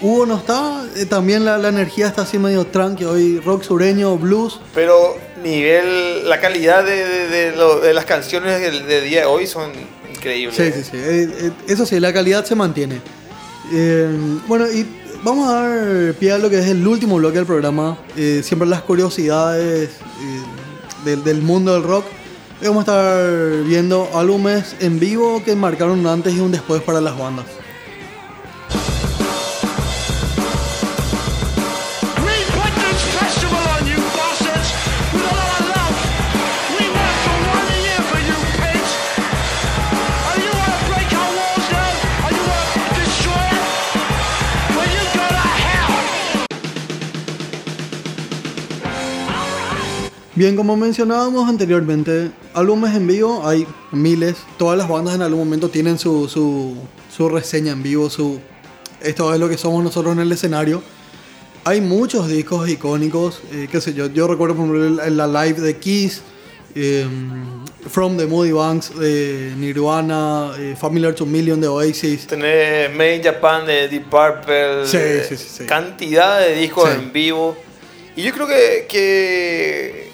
Hugo 0.00 0.26
no 0.26 0.36
está, 0.36 0.84
eh, 0.94 1.06
también 1.06 1.44
la, 1.44 1.58
la 1.58 1.70
energía 1.70 2.06
está 2.06 2.22
así 2.22 2.38
medio 2.38 2.64
tranqui. 2.68 3.04
Hoy 3.04 3.40
rock 3.40 3.64
sureño, 3.64 4.16
blues. 4.16 4.60
Pero 4.76 5.16
nivel, 5.42 6.28
la 6.28 6.38
calidad 6.38 6.84
de, 6.84 7.04
de- 7.04 7.26
de 7.28 7.56
lo- 7.56 7.80
de 7.80 7.92
las 7.94 8.04
canciones 8.04 8.60
del 8.60 8.86
de 8.86 9.00
día 9.00 9.20
de 9.22 9.26
hoy 9.26 9.48
son 9.48 9.72
increíbles. 10.14 10.54
Sí, 10.56 10.70
sí, 10.72 10.88
sí. 10.88 10.96
Eh, 10.96 11.28
eh, 11.36 11.50
eso 11.66 11.84
sí, 11.84 11.98
la 11.98 12.12
calidad 12.12 12.44
se 12.44 12.54
mantiene. 12.54 13.00
Eh, 13.72 14.08
bueno, 14.46 14.70
y 14.70 14.86
vamos 15.22 15.48
a 15.48 15.52
dar 15.52 16.14
pie 16.14 16.32
a 16.32 16.38
lo 16.38 16.50
que 16.50 16.58
es 16.58 16.66
el 16.66 16.86
último 16.86 17.16
bloque 17.16 17.36
del 17.36 17.46
programa. 17.46 17.98
Eh, 18.16 18.42
siempre 18.44 18.68
las 18.68 18.82
curiosidades 18.82 19.90
eh, 19.90 20.42
del, 21.04 21.24
del 21.24 21.42
mundo 21.42 21.72
del 21.74 21.82
rock. 21.82 22.04
Vamos 22.62 22.88
a 22.88 22.92
estar 22.92 23.64
viendo 23.64 24.08
álbumes 24.14 24.76
en 24.80 25.00
vivo 25.00 25.42
que 25.44 25.56
marcaron 25.56 26.00
un 26.00 26.06
antes 26.06 26.34
y 26.34 26.40
un 26.40 26.52
después 26.52 26.82
para 26.82 27.00
las 27.00 27.18
bandas. 27.18 27.46
Bien, 50.34 50.56
como 50.56 50.76
mencionábamos 50.76 51.48
anteriormente, 51.48 52.30
álbumes 52.54 52.94
en 52.94 53.06
vivo 53.06 53.46
hay 53.46 53.66
miles. 53.90 54.36
Todas 54.56 54.78
las 54.78 54.88
bandas 54.88 55.14
en 55.14 55.22
algún 55.22 55.40
momento 55.40 55.68
tienen 55.68 55.98
su, 55.98 56.28
su, 56.28 56.74
su 57.14 57.28
reseña 57.28 57.72
en 57.72 57.82
vivo, 57.82 58.08
su 58.08 58.40
esto 59.02 59.34
es 59.34 59.40
lo 59.40 59.48
que 59.48 59.58
somos 59.58 59.82
nosotros 59.82 60.14
en 60.14 60.20
el 60.20 60.32
escenario. 60.32 60.82
Hay 61.64 61.80
muchos 61.80 62.28
discos 62.28 62.68
icónicos, 62.68 63.42
eh, 63.52 63.68
qué 63.70 63.80
sé 63.80 63.94
yo. 63.94 64.06
Yo 64.06 64.26
recuerdo 64.26 64.56
por 64.56 64.66
ejemplo 64.66 65.10
la 65.10 65.26
live 65.44 65.60
de 65.60 65.76
Kiss, 65.76 66.22
eh, 66.74 67.06
From 67.88 68.16
the 68.16 68.26
Moody 68.26 68.52
Banks 68.52 68.98
de 68.98 69.52
Nirvana, 69.56 70.52
eh, 70.58 70.74
Familiar 70.78 71.14
to 71.14 71.26
Million 71.26 71.60
de 71.60 71.68
Oasis. 71.68 72.26
Tener 72.26 72.90
Made 72.90 73.16
in 73.16 73.22
Japan 73.22 73.66
de 73.66 73.88
Deep 73.88 74.08
Purple, 74.08 74.86
Sí, 74.86 74.96
eh, 74.98 75.26
sí, 75.28 75.36
sí, 75.36 75.66
cantidad 75.66 76.40
de 76.40 76.54
discos 76.54 76.90
en 76.90 77.12
vivo. 77.12 77.56
Y 78.16 78.22
yo 78.22 78.32
creo 78.32 78.46
que, 78.46 78.86
que, 78.88 80.11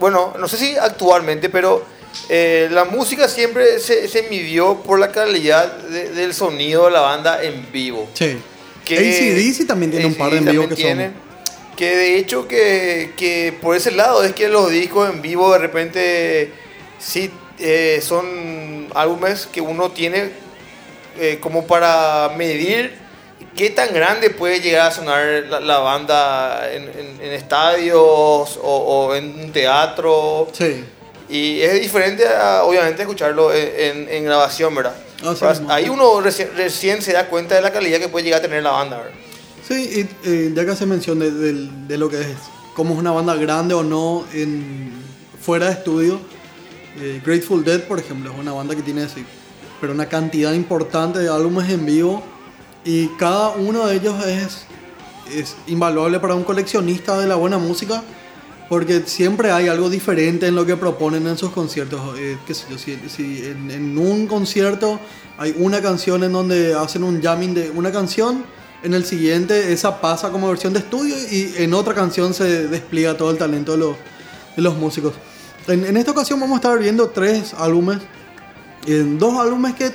bueno, 0.00 0.34
no 0.38 0.48
sé 0.48 0.56
si 0.56 0.76
actualmente, 0.76 1.48
pero 1.48 1.84
eh, 2.28 2.68
la 2.70 2.84
música 2.84 3.28
siempre 3.28 3.78
se, 3.80 4.08
se 4.08 4.24
midió 4.24 4.76
por 4.82 4.98
la 4.98 5.10
calidad 5.12 5.72
de- 5.78 6.10
del 6.10 6.32
sonido 6.34 6.86
de 6.86 6.90
la 6.92 7.00
banda 7.00 7.42
en 7.42 7.70
vivo. 7.72 8.08
Sí. 8.14 8.36
Que- 8.84 8.98
AC/DC 8.98 9.64
también 9.66 9.90
tiene 9.90 10.06
un 10.06 10.14
par 10.14 10.30
de 10.30 10.38
en 10.38 10.42
AC/DC 10.44 10.52
vivo 10.52 10.62
que 10.68 10.68
también 10.74 10.88
son. 10.88 10.96
tiene. 10.98 11.24
Que 11.76 11.96
de 11.96 12.16
hecho 12.18 12.46
que, 12.46 13.12
que 13.16 13.52
por 13.60 13.74
ese 13.76 13.90
lado 13.90 14.22
es 14.22 14.32
que 14.32 14.48
los 14.48 14.70
discos 14.70 15.10
en 15.10 15.22
vivo 15.22 15.52
de 15.52 15.58
repente 15.58 16.52
sí 17.00 17.30
eh, 17.58 18.00
son 18.00 18.88
álbumes 18.94 19.48
que 19.52 19.60
uno 19.60 19.90
tiene 19.90 20.30
eh, 21.18 21.38
como 21.40 21.66
para 21.66 22.32
medir 22.36 22.94
qué 23.56 23.70
tan 23.70 23.92
grande 23.94 24.30
puede 24.30 24.60
llegar 24.60 24.88
a 24.88 24.90
sonar 24.90 25.44
la, 25.48 25.60
la 25.60 25.78
banda 25.78 26.72
en, 26.72 26.82
en- 26.84 27.20
en 27.20 27.32
estadios 27.32 28.58
o, 28.62 28.62
o 29.08 29.14
en 29.14 29.38
un 29.44 29.52
teatro. 29.52 30.48
Sí. 30.52 30.84
Y 31.28 31.60
es 31.60 31.80
diferente, 31.80 32.26
a, 32.28 32.64
obviamente, 32.64 33.02
escucharlo 33.02 33.52
en, 33.52 34.24
grabación, 34.24 34.74
¿verdad? 34.74 34.94
Pero 35.22 35.50
mismo. 35.50 35.72
ahí 35.72 35.88
uno 35.88 36.20
reci- 36.20 36.50
recién 36.54 37.00
se 37.00 37.12
da 37.12 37.28
cuenta 37.28 37.54
de 37.54 37.62
la 37.62 37.72
calidad 37.72 37.98
que 37.98 38.08
puede 38.08 38.24
llegar 38.24 38.40
a 38.40 38.42
tener 38.42 38.62
la 38.62 38.72
banda, 38.72 38.98
¿verdad? 38.98 39.12
Sí, 39.66 40.06
y, 40.24 40.28
eh, 40.28 40.52
ya 40.54 40.64
que 40.66 40.70
hace 40.72 40.84
mención 40.84 41.18
de, 41.18 41.96
lo 41.96 42.10
que 42.10 42.20
es, 42.20 42.26
cómo 42.74 42.92
es 42.92 43.00
una 43.00 43.10
banda 43.12 43.34
grande 43.36 43.72
o 43.74 43.82
no 43.82 44.26
en, 44.34 44.92
fuera 45.40 45.66
de 45.66 45.72
estudio, 45.72 46.20
eh, 47.00 47.22
Grateful 47.24 47.64
Dead, 47.64 47.80
por 47.84 47.98
ejemplo, 47.98 48.30
es 48.30 48.38
una 48.38 48.52
banda 48.52 48.74
que 48.76 48.82
tiene 48.82 49.04
así, 49.04 49.24
pero 49.80 49.94
una 49.94 50.06
cantidad 50.06 50.52
importante 50.52 51.20
de 51.20 51.28
álbumes 51.30 51.70
en 51.70 51.86
vivo 51.86 52.22
y 52.84 53.08
cada 53.16 53.50
uno 53.50 53.86
de 53.86 53.96
ellos 53.96 54.14
es, 54.26 54.64
es 55.32 55.56
invaluable 55.66 56.20
para 56.20 56.34
un 56.34 56.44
coleccionista 56.44 57.18
de 57.18 57.26
la 57.26 57.36
buena 57.36 57.58
música 57.58 58.02
porque 58.68 59.02
siempre 59.06 59.50
hay 59.50 59.68
algo 59.68 59.90
diferente 59.90 60.46
en 60.46 60.54
lo 60.54 60.64
que 60.64 60.76
proponen 60.76 61.26
en 61.26 61.36
sus 61.36 61.50
conciertos. 61.50 62.18
Eh, 62.18 62.38
qué 62.46 62.54
sé 62.54 62.64
yo, 62.70 62.78
si, 62.78 62.98
si 63.08 63.44
en, 63.44 63.70
en 63.70 63.98
un 63.98 64.26
concierto 64.26 64.98
hay 65.38 65.54
una 65.58 65.82
canción 65.82 66.24
en 66.24 66.32
donde 66.32 66.74
hacen 66.74 67.04
un 67.04 67.22
jamming 67.22 67.54
de 67.54 67.70
una 67.70 67.92
canción, 67.92 68.44
en 68.82 68.92
el 68.92 69.04
siguiente 69.04 69.72
esa 69.72 70.00
pasa 70.00 70.30
como 70.30 70.48
versión 70.48 70.72
de 70.72 70.80
estudio 70.80 71.16
y 71.30 71.54
en 71.56 71.72
otra 71.72 71.94
canción 71.94 72.34
se 72.34 72.68
despliega 72.68 73.16
todo 73.16 73.30
el 73.30 73.38
talento 73.38 73.72
de 73.72 73.78
los, 73.78 73.96
de 74.56 74.62
los 74.62 74.76
músicos. 74.76 75.14
En, 75.66 75.84
en 75.84 75.96
esta 75.96 76.10
ocasión 76.10 76.38
vamos 76.38 76.56
a 76.56 76.58
estar 76.58 76.78
viendo 76.78 77.08
tres 77.08 77.54
álbumes, 77.54 77.98
en 78.86 79.18
dos 79.18 79.38
álbumes 79.38 79.74
que 79.74 79.90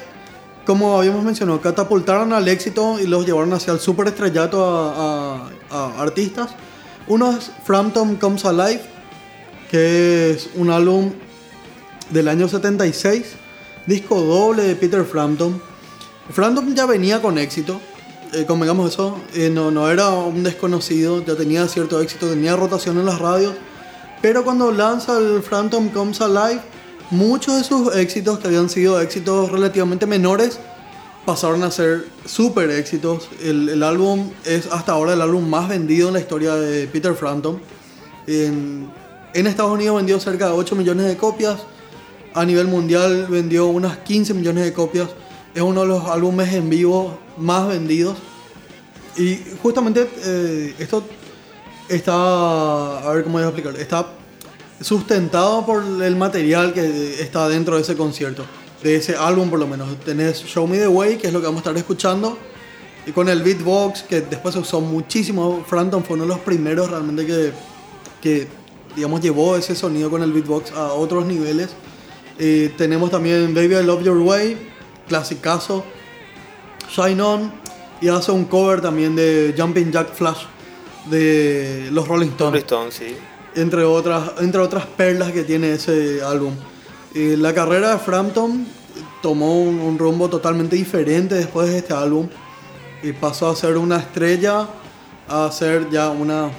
como 0.69 0.99
habíamos 0.99 1.23
mencionado, 1.23 1.59
catapultaron 1.61 2.31
al 2.31 2.47
éxito 2.47 2.99
y 2.99 3.07
los 3.07 3.25
llevaron 3.25 3.51
hacia 3.53 3.73
el 3.73 3.79
super 3.79 4.05
estrellato 4.07 4.63
a, 4.63 5.47
a- 5.47 5.49
a 5.71 5.99
artistas. 6.03 6.51
Uno 7.07 7.31
es 7.31 7.49
Frampton 7.65 8.17
Comes 8.17 8.45
Alive, 8.45 8.79
que 9.71 10.29
es 10.29 10.51
un 10.53 10.69
álbum 10.69 11.11
del 12.11 12.27
año 12.27 12.47
76, 12.47 13.25
disco 13.87 14.21
doble 14.21 14.61
de 14.61 14.75
Peter 14.75 15.03
Frampton. 15.03 15.59
Frampton 16.29 16.75
ya 16.75 16.85
venía 16.85 17.19
con 17.19 17.39
éxito, 17.39 17.81
eh, 18.33 18.45
convengamos 18.47 18.91
eso, 18.93 19.17
eh, 19.33 19.49
no, 19.51 19.71
no 19.71 19.89
era 19.89 20.09
un 20.09 20.43
desconocido, 20.43 21.25
ya 21.25 21.35
tenía 21.35 21.67
cierto 21.67 21.99
éxito, 21.99 22.29
tenía 22.29 22.55
rotación 22.55 22.99
en 22.99 23.07
las 23.07 23.17
radios, 23.17 23.55
pero 24.21 24.43
cuando 24.43 24.71
lanza 24.71 25.17
el 25.17 25.41
Frampton 25.41 25.89
Comes 25.89 26.21
Alive, 26.21 26.61
muchos 27.11 27.57
de 27.57 27.63
sus 27.63 27.95
éxitos, 27.95 28.39
que 28.39 28.47
habían 28.47 28.69
sido 28.69 28.99
éxitos 29.01 29.51
relativamente 29.51 30.05
menores, 30.05 30.59
pasaron 31.25 31.63
a 31.63 31.71
ser 31.71 32.07
súper 32.25 32.69
éxitos. 32.71 33.29
El, 33.41 33.81
álbum 33.83 34.31
es 34.45 34.67
hasta 34.67 34.93
ahora 34.93 35.13
el 35.13 35.21
álbum 35.21 35.47
más 35.47 35.69
vendido 35.69 36.07
en 36.07 36.15
la 36.15 36.19
historia 36.19 36.55
de 36.55 36.87
Peter 36.87 37.13
Frampton. 37.13 37.61
En, 38.27 38.89
en 39.33 39.47
Estados 39.47 39.71
Unidos 39.71 39.97
vendió 39.97 40.19
cerca 40.19 40.47
de 40.47 40.53
8 40.53 40.75
millones 40.75 41.07
de 41.07 41.17
copias. 41.17 41.59
A 42.33 42.45
nivel 42.45 42.67
mundial 42.67 43.27
vendió 43.29 43.67
unas 43.67 43.97
15 43.97 44.33
millones 44.33 44.63
de 44.63 44.73
copias. 44.73 45.09
Es 45.53 45.61
uno 45.61 45.81
de 45.81 45.87
los 45.87 46.05
álbumes 46.05 46.53
en 46.53 46.69
vivo 46.69 47.19
más 47.37 47.67
vendidos. 47.67 48.17
Y 49.17 49.39
justamente 49.61 50.09
eh, 50.23 50.75
esto 50.79 51.03
está, 51.89 52.99
a 52.99 53.13
ver 53.13 53.23
cómo 53.23 53.37
voy 53.37 53.43
a 53.43 53.47
explicar, 53.47 53.75
está 53.75 54.07
sustentado 54.81 55.65
por 55.65 55.83
el 56.03 56.15
material 56.15 56.73
que 56.73 57.21
está 57.21 57.47
dentro 57.49 57.75
de 57.75 57.81
ese 57.81 57.95
concierto, 57.95 58.45
de 58.83 58.95
ese 58.95 59.15
álbum 59.15 59.49
por 59.49 59.59
lo 59.59 59.67
menos. 59.67 59.99
Tenés 60.05 60.43
Show 60.45 60.67
Me 60.67 60.77
the 60.77 60.87
Way, 60.87 61.17
que 61.17 61.27
es 61.27 61.33
lo 61.33 61.39
que 61.39 61.45
vamos 61.45 61.59
a 61.59 61.63
estar 61.69 61.77
escuchando, 61.77 62.37
y 63.05 63.11
con 63.11 63.29
el 63.29 63.41
beatbox, 63.41 64.03
que 64.03 64.21
después 64.21 64.53
se 64.53 64.59
usó 64.59 64.81
muchísimo. 64.81 65.65
Frampton 65.67 66.03
fue 66.03 66.15
uno 66.15 66.23
de 66.23 66.29
los 66.29 66.39
primeros 66.39 66.89
realmente 66.89 67.53
que, 68.21 68.47
digamos, 68.95 69.21
llevó 69.21 69.55
ese 69.55 69.75
sonido 69.75 70.09
con 70.09 70.23
el 70.23 70.31
beatbox 70.31 70.71
a 70.71 70.93
otros 70.93 71.25
niveles. 71.25 71.69
Eh, 72.37 72.73
tenemos 72.77 73.11
también 73.11 73.53
Baby 73.53 73.75
I 73.75 73.83
Love 73.83 74.03
Your 74.03 74.17
Way, 74.17 74.57
clasicazo, 75.07 75.83
Shine 76.89 77.21
On, 77.21 77.51
y 78.01 78.07
hace 78.07 78.31
un 78.31 78.45
cover 78.45 78.79
también 78.79 79.15
de 79.15 79.53
Jumping 79.57 79.91
Jack 79.91 80.13
Flash 80.13 80.43
de 81.09 81.89
los 81.91 82.07
Rolling 82.07 82.29
Stones. 82.29 82.63
Entre 83.61 83.83
otras, 83.83 84.31
entre 84.39 84.59
otras 84.61 84.85
perlas 84.85 85.31
que 85.31 85.43
tiene 85.43 85.73
ese 85.73 86.21
álbum. 86.23 86.53
La 87.13 87.53
carrera 87.53 87.91
de 87.93 87.97
Frampton 87.99 88.65
tomó 89.21 89.59
un, 89.61 89.97
rumbo 89.97 90.29
totalmente 90.29 90.75
diferente 90.75 91.35
después 91.35 91.69
de 91.69 91.77
este 91.79 91.93
álbum. 91.93 92.27
Y 93.01 93.13
pasó 93.13 93.49
a 93.49 93.55
ser 93.55 93.77
una 93.77 93.97
estrella, 93.97 94.67
a 95.27 95.51
ser 95.51 95.89
ya 95.89 96.09
una, 96.09 96.49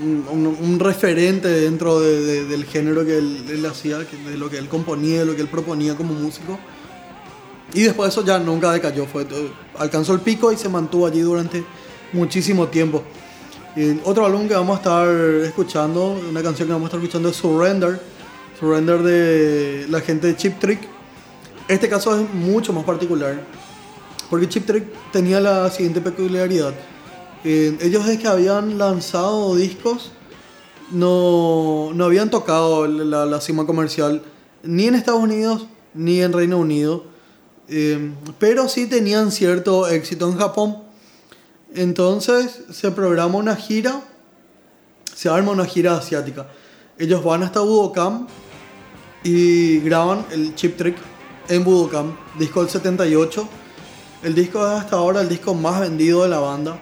un, 0.00 0.78
referente 0.80 1.48
dentro 1.48 2.00
de- 2.00 2.20
de- 2.20 2.44
del 2.46 2.64
género 2.64 3.04
que 3.04 3.18
él, 3.18 3.44
él 3.50 3.66
hacía, 3.66 3.98
de 3.98 4.36
lo 4.38 4.48
que 4.50 4.58
él 4.58 4.68
componía, 4.68 5.20
de 5.20 5.26
lo 5.26 5.34
que 5.36 5.42
él 5.42 5.48
proponía 5.48 5.94
como 5.94 6.14
músico. 6.14 6.58
Y 7.72 7.82
después 7.82 8.08
de 8.08 8.20
eso 8.20 8.26
ya 8.26 8.38
nunca 8.38 8.72
decayó, 8.72 9.06
fue, 9.06 9.26
alcanzó 9.78 10.12
el 10.14 10.20
pico 10.20 10.52
y 10.52 10.56
se 10.56 10.68
mantuvo 10.68 11.06
allí 11.06 11.20
durante 11.20 11.64
muchísimo 12.12 12.68
tiempo. 12.68 13.02
Otro 14.04 14.24
álbum 14.24 14.46
que 14.46 14.54
vamos 14.54 14.76
a 14.76 14.78
estar 14.78 15.08
escuchando, 15.44 16.16
una 16.30 16.42
canción 16.42 16.68
que 16.68 16.72
vamos 16.72 16.86
a 16.86 16.88
estar 16.88 17.00
escuchando 17.00 17.28
es 17.28 17.36
Surrender. 17.36 18.00
Surrender 18.58 19.02
de 19.02 19.86
la 19.88 20.00
gente 20.00 20.28
de 20.28 20.36
Chip 20.36 20.60
Trick. 20.60 20.80
Este 21.66 21.88
caso 21.88 22.16
es 22.16 22.32
mucho 22.34 22.72
más 22.72 22.84
particular. 22.84 23.42
Porque 24.30 24.48
Chip 24.48 24.64
Trick 24.64 24.84
tenía 25.10 25.40
la 25.40 25.70
siguiente 25.70 26.00
peculiaridad. 26.00 26.72
Eh, 27.42 27.76
ellos 27.80 28.06
desde 28.06 28.20
que 28.20 28.28
habían 28.28 28.78
lanzado 28.78 29.56
discos 29.56 30.12
no, 30.90 31.90
no 31.94 32.04
habían 32.04 32.30
tocado 32.30 32.86
la, 32.86 33.26
la 33.26 33.40
cima 33.40 33.66
comercial 33.66 34.22
ni 34.62 34.86
en 34.86 34.94
Estados 34.94 35.20
Unidos 35.20 35.66
ni 35.94 36.20
en 36.20 36.32
Reino 36.32 36.58
Unido. 36.58 37.04
Eh, 37.68 38.12
pero 38.38 38.68
sí 38.68 38.86
tenían 38.86 39.32
cierto 39.32 39.88
éxito 39.88 40.28
en 40.28 40.38
Japón. 40.38 40.83
Entonces 41.74 42.62
se 42.70 42.90
programa 42.92 43.36
una 43.36 43.56
gira, 43.56 44.00
se 45.14 45.28
arma 45.28 45.52
una 45.52 45.66
gira 45.66 45.96
asiática. 45.96 46.46
Ellos 46.98 47.24
van 47.24 47.42
hasta 47.42 47.60
Budokan 47.60 48.28
y 49.24 49.80
graban 49.80 50.24
el 50.30 50.54
Chip 50.54 50.76
Trick 50.76 50.96
en 51.48 51.64
Budokan, 51.64 52.16
disco 52.38 52.60
del 52.60 52.70
78. 52.70 53.48
El 54.22 54.34
disco 54.34 54.64
es 54.64 54.80
hasta 54.80 54.96
ahora 54.96 55.20
el 55.20 55.28
disco 55.28 55.54
más 55.54 55.80
vendido 55.80 56.22
de 56.22 56.28
la 56.28 56.38
banda 56.38 56.78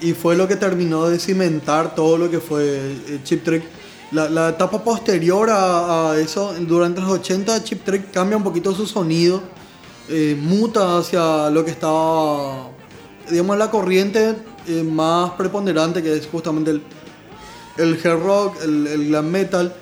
y 0.00 0.12
fue 0.12 0.36
lo 0.36 0.46
que 0.46 0.56
terminó 0.56 1.08
de 1.08 1.18
cimentar 1.18 1.94
todo 1.94 2.16
lo 2.16 2.30
que 2.30 2.38
fue 2.38 2.64
eh, 2.64 3.20
Chip 3.24 3.44
Trick. 3.44 3.64
La, 4.12 4.50
etapa 4.50 4.84
posterior 4.84 5.50
a, 5.50 6.12
a 6.12 6.18
eso, 6.20 6.54
durante 6.60 7.00
los 7.00 7.10
80, 7.10 7.64
Chip 7.64 7.84
Trick 7.84 8.12
cambia 8.12 8.36
un 8.36 8.44
poquito 8.44 8.72
su 8.72 8.86
sonido, 8.86 9.42
eh, 10.08 10.38
muta 10.40 10.98
hacia 10.98 11.50
lo 11.50 11.64
que 11.64 11.72
estaba, 11.72 12.70
digamos, 13.30 13.56
la 13.58 13.70
corriente 13.70 14.36
eh, 14.66 14.82
más 14.82 15.32
preponderante, 15.32 16.02
que 16.02 16.14
es 16.14 16.26
justamente 16.26 16.70
el, 16.70 16.82
el 17.78 18.00
hard 18.04 18.22
rock, 18.22 18.62
el, 18.62 18.86
el 18.86 19.08
glam 19.08 19.30
metal, 19.30 19.74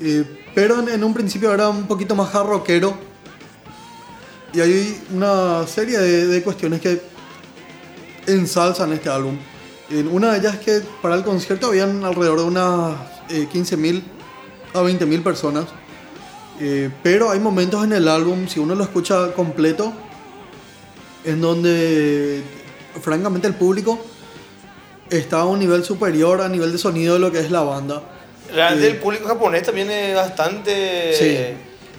eh, 0.00 0.24
pero 0.54 0.86
en, 0.88 1.04
un 1.04 1.14
principio 1.14 1.52
era 1.52 1.68
un 1.68 1.86
poquito 1.86 2.14
más 2.14 2.34
hard 2.34 2.46
rockero. 2.46 2.94
Y 4.52 4.60
hay 4.60 5.02
una 5.14 5.66
serie 5.66 5.98
de, 5.98 6.26
de 6.26 6.42
cuestiones 6.42 6.80
que 6.80 7.00
ensalzan 8.26 8.92
este 8.92 9.08
álbum. 9.08 9.36
Una 10.12 10.32
de 10.32 10.38
ellas 10.38 10.54
es 10.54 10.60
que 10.60 10.82
para 11.02 11.16
el 11.16 11.24
concierto 11.24 11.68
habían 11.68 12.04
alrededor 12.04 12.38
de 12.38 12.44
unas 12.44 12.94
eh, 13.28 13.48
15.000 13.52 14.02
a 14.74 14.82
20.000 14.82 15.22
personas. 15.22 15.66
Eh, 16.60 16.90
pero 17.02 17.30
hay 17.30 17.40
momentos 17.40 17.82
en 17.84 17.92
el 17.92 18.06
álbum, 18.06 18.46
si 18.46 18.60
uno 18.60 18.74
lo 18.74 18.84
escucha 18.84 19.32
completo, 19.32 19.92
en 21.24 21.40
donde 21.40 22.42
francamente 23.02 23.46
el 23.46 23.54
público 23.54 23.98
está 25.10 25.40
a 25.40 25.44
un 25.46 25.58
nivel 25.58 25.84
superior 25.84 26.40
a 26.40 26.48
nivel 26.48 26.72
de 26.72 26.78
sonido 26.78 27.14
de 27.14 27.20
lo 27.20 27.32
que 27.32 27.40
es 27.40 27.50
la 27.50 27.62
banda. 27.62 28.02
Realmente 28.52 28.86
el 28.88 28.96
público 28.96 29.28
japonés 29.28 29.62
también 29.62 29.90
es 29.90 30.14
bastante 30.16 31.14
Sí. 31.14 31.38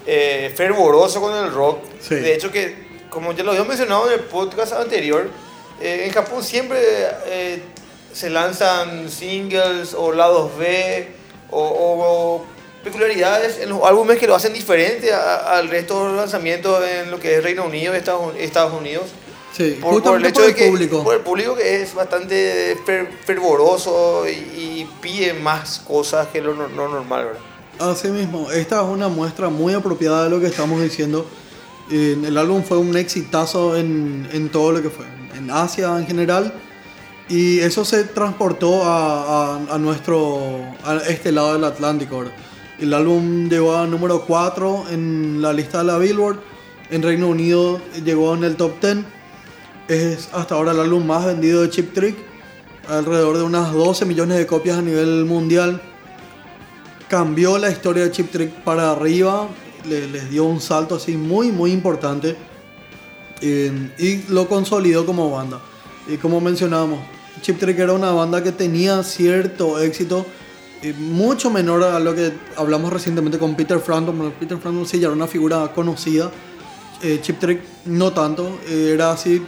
eh, 0.06 0.54
fervoroso 0.56 1.22
con 1.22 1.34
el 1.36 1.52
rock. 1.52 1.80
Sí. 2.00 2.16
De 2.16 2.34
hecho 2.36 2.52
que, 2.52 3.02
como 3.10 3.34
ya 3.34 3.44
lo 3.44 3.52
había 3.52 3.64
mencionado 3.64 4.08
en 4.08 4.14
el 4.20 4.26
podcast 4.26 4.74
anterior, 4.74 5.30
eh, 5.82 6.04
en 6.08 6.12
Japón 6.14 6.44
siempre 6.44 6.80
eh, 7.26 7.62
se 8.14 8.30
lanzan 8.30 9.10
singles 9.10 9.94
o 9.94 10.12
lados 10.12 10.52
B 10.58 11.08
o, 11.52 11.62
o 11.62 12.46
peculiaridades 12.84 13.60
en 13.60 13.70
los 13.70 13.84
álbumes 13.84 14.18
que 14.18 14.28
lo 14.28 14.36
hacen 14.36 14.54
diferente 14.54 15.14
al 15.14 15.70
resto 15.70 16.00
de 16.00 16.08
los 16.10 16.18
lanzamientos 16.18 16.84
en 16.84 17.12
lo 17.12 17.20
que 17.20 17.36
es 17.38 17.44
Reino 17.44 17.66
Unido 17.66 17.94
y 17.94 17.98
Estados, 17.98 18.34
Estados 18.38 18.74
Unidos. 18.74 19.06
Sí, 19.52 19.78
Por, 19.82 20.02
por 20.02 20.18
el 20.18 20.26
hecho 20.26 20.36
por 20.36 20.44
de 20.46 20.50
el 20.52 20.56
que 20.56 20.68
público. 20.70 21.04
por 21.04 21.16
el 21.16 21.22
público 21.22 21.56
que 21.56 21.82
es 21.82 21.94
bastante 21.94 22.78
fer- 22.86 23.10
fervoroso 23.26 24.24
y, 24.28 24.32
y 24.32 24.90
pide 25.02 25.34
más 25.34 25.80
cosas 25.80 26.28
que 26.28 26.42
lo, 26.42 26.54
no- 26.56 26.68
lo 26.70 26.88
normal, 26.88 27.26
¿verdad? 27.26 27.42
Así 27.92 28.08
mismo, 28.10 28.50
esta 28.52 28.82
es 28.82 28.88
una 28.88 29.08
muestra 29.10 29.50
muy 29.50 29.74
apropiada 29.74 30.24
de 30.26 30.30
lo 30.30 30.40
que 30.40 30.46
estamos 30.48 30.82
diciendo. 30.82 31.26
Eh, 31.92 32.16
El 32.26 32.38
álbum 32.38 32.64
fue 32.64 32.78
un 32.78 32.96
exitazo 32.96 33.76
en, 33.76 34.30
en 34.32 34.50
todo 34.50 34.72
lo 34.72 34.82
que 34.82 34.90
fue, 34.90 35.06
en 35.36 35.50
Asia 35.52 35.98
en 35.98 36.06
general, 36.08 36.54
y 37.28 37.60
eso 37.60 37.84
se 37.84 38.04
transportó 38.06 38.84
a, 38.86 39.56
a- 39.58 39.76
a 39.76 39.78
nuestro, 39.78 40.60
a 40.86 40.98
este 41.10 41.32
lado 41.34 41.54
del 41.54 41.64
Atlántico. 41.66 42.20
¿verdad? 42.20 42.34
El 42.80 42.94
álbum 42.94 43.50
llegó 43.50 43.76
a 43.76 43.86
número 43.86 44.26
4 44.26 44.86
en 44.92 45.42
la 45.42 45.52
lista 45.52 45.80
de 45.80 45.84
la 45.86 45.98
Billboard, 45.98 46.40
en 46.90 47.02
Reino 47.04 47.28
Unido 47.28 47.82
llegó 48.06 48.34
en 48.36 48.44
el 48.44 48.56
top 48.56 48.80
10, 48.82 48.98
es 49.92 50.30
hasta 50.34 50.56
ahora 50.56 50.72
el 50.72 50.80
álbum 50.80 51.06
más 51.06 51.26
vendido 51.26 51.62
de 51.62 51.70
Chip 51.70 51.94
Trick, 51.94 52.16
alrededor 52.88 53.38
de 53.38 53.44
unas 53.44 53.74
12 53.74 54.06
millones 54.06 54.38
de 54.38 54.48
copias 54.48 54.78
a 54.78 54.82
nivel 54.82 55.26
mundial 55.26 55.82
cambió 57.10 57.58
la 57.58 57.70
historia 57.70 58.04
de 58.06 58.12
Chip 58.12 58.32
Trick 58.32 58.52
para 58.64 58.92
arriba, 58.92 59.50
le- 59.90 60.08
les 60.08 60.30
dio 60.30 60.46
un 60.46 60.62
salto 60.62 60.96
así 60.96 61.18
muy, 61.18 61.52
muy 61.52 61.72
importante 61.74 62.38
y 63.42 64.24
lo 64.30 64.48
consolidó 64.48 65.06
como 65.06 65.30
banda. 65.32 65.60
Y 66.08 66.18
como 66.18 66.40
mencionábamos, 66.40 67.00
Chip 67.42 67.60
Trick 67.60 67.78
era 67.80 67.92
una 67.94 68.12
banda 68.12 68.42
que 68.44 68.52
tenía 68.52 69.04
cierto 69.04 69.82
éxito, 69.82 70.26
mucho 71.00 71.50
menor 71.50 71.84
a 71.84 72.00
lo 72.00 72.16
que 72.16 72.32
hablamos 72.56 72.94
recientemente 72.94 73.38
con 73.38 73.56
Peter 73.56 73.80
Frampton. 73.80 74.34
Peter 74.40 74.58
Frampton 74.58 74.86
sí 74.88 75.00
ya 75.00 75.08
era 75.08 75.16
una 75.16 75.28
figura 75.28 75.72
conocida, 75.74 76.32
eh, 77.02 77.20
Chip 77.22 77.40
Trick 77.40 77.62
no 77.86 78.14
tanto, 78.14 78.60
era 78.70 79.12
así, 79.12 79.42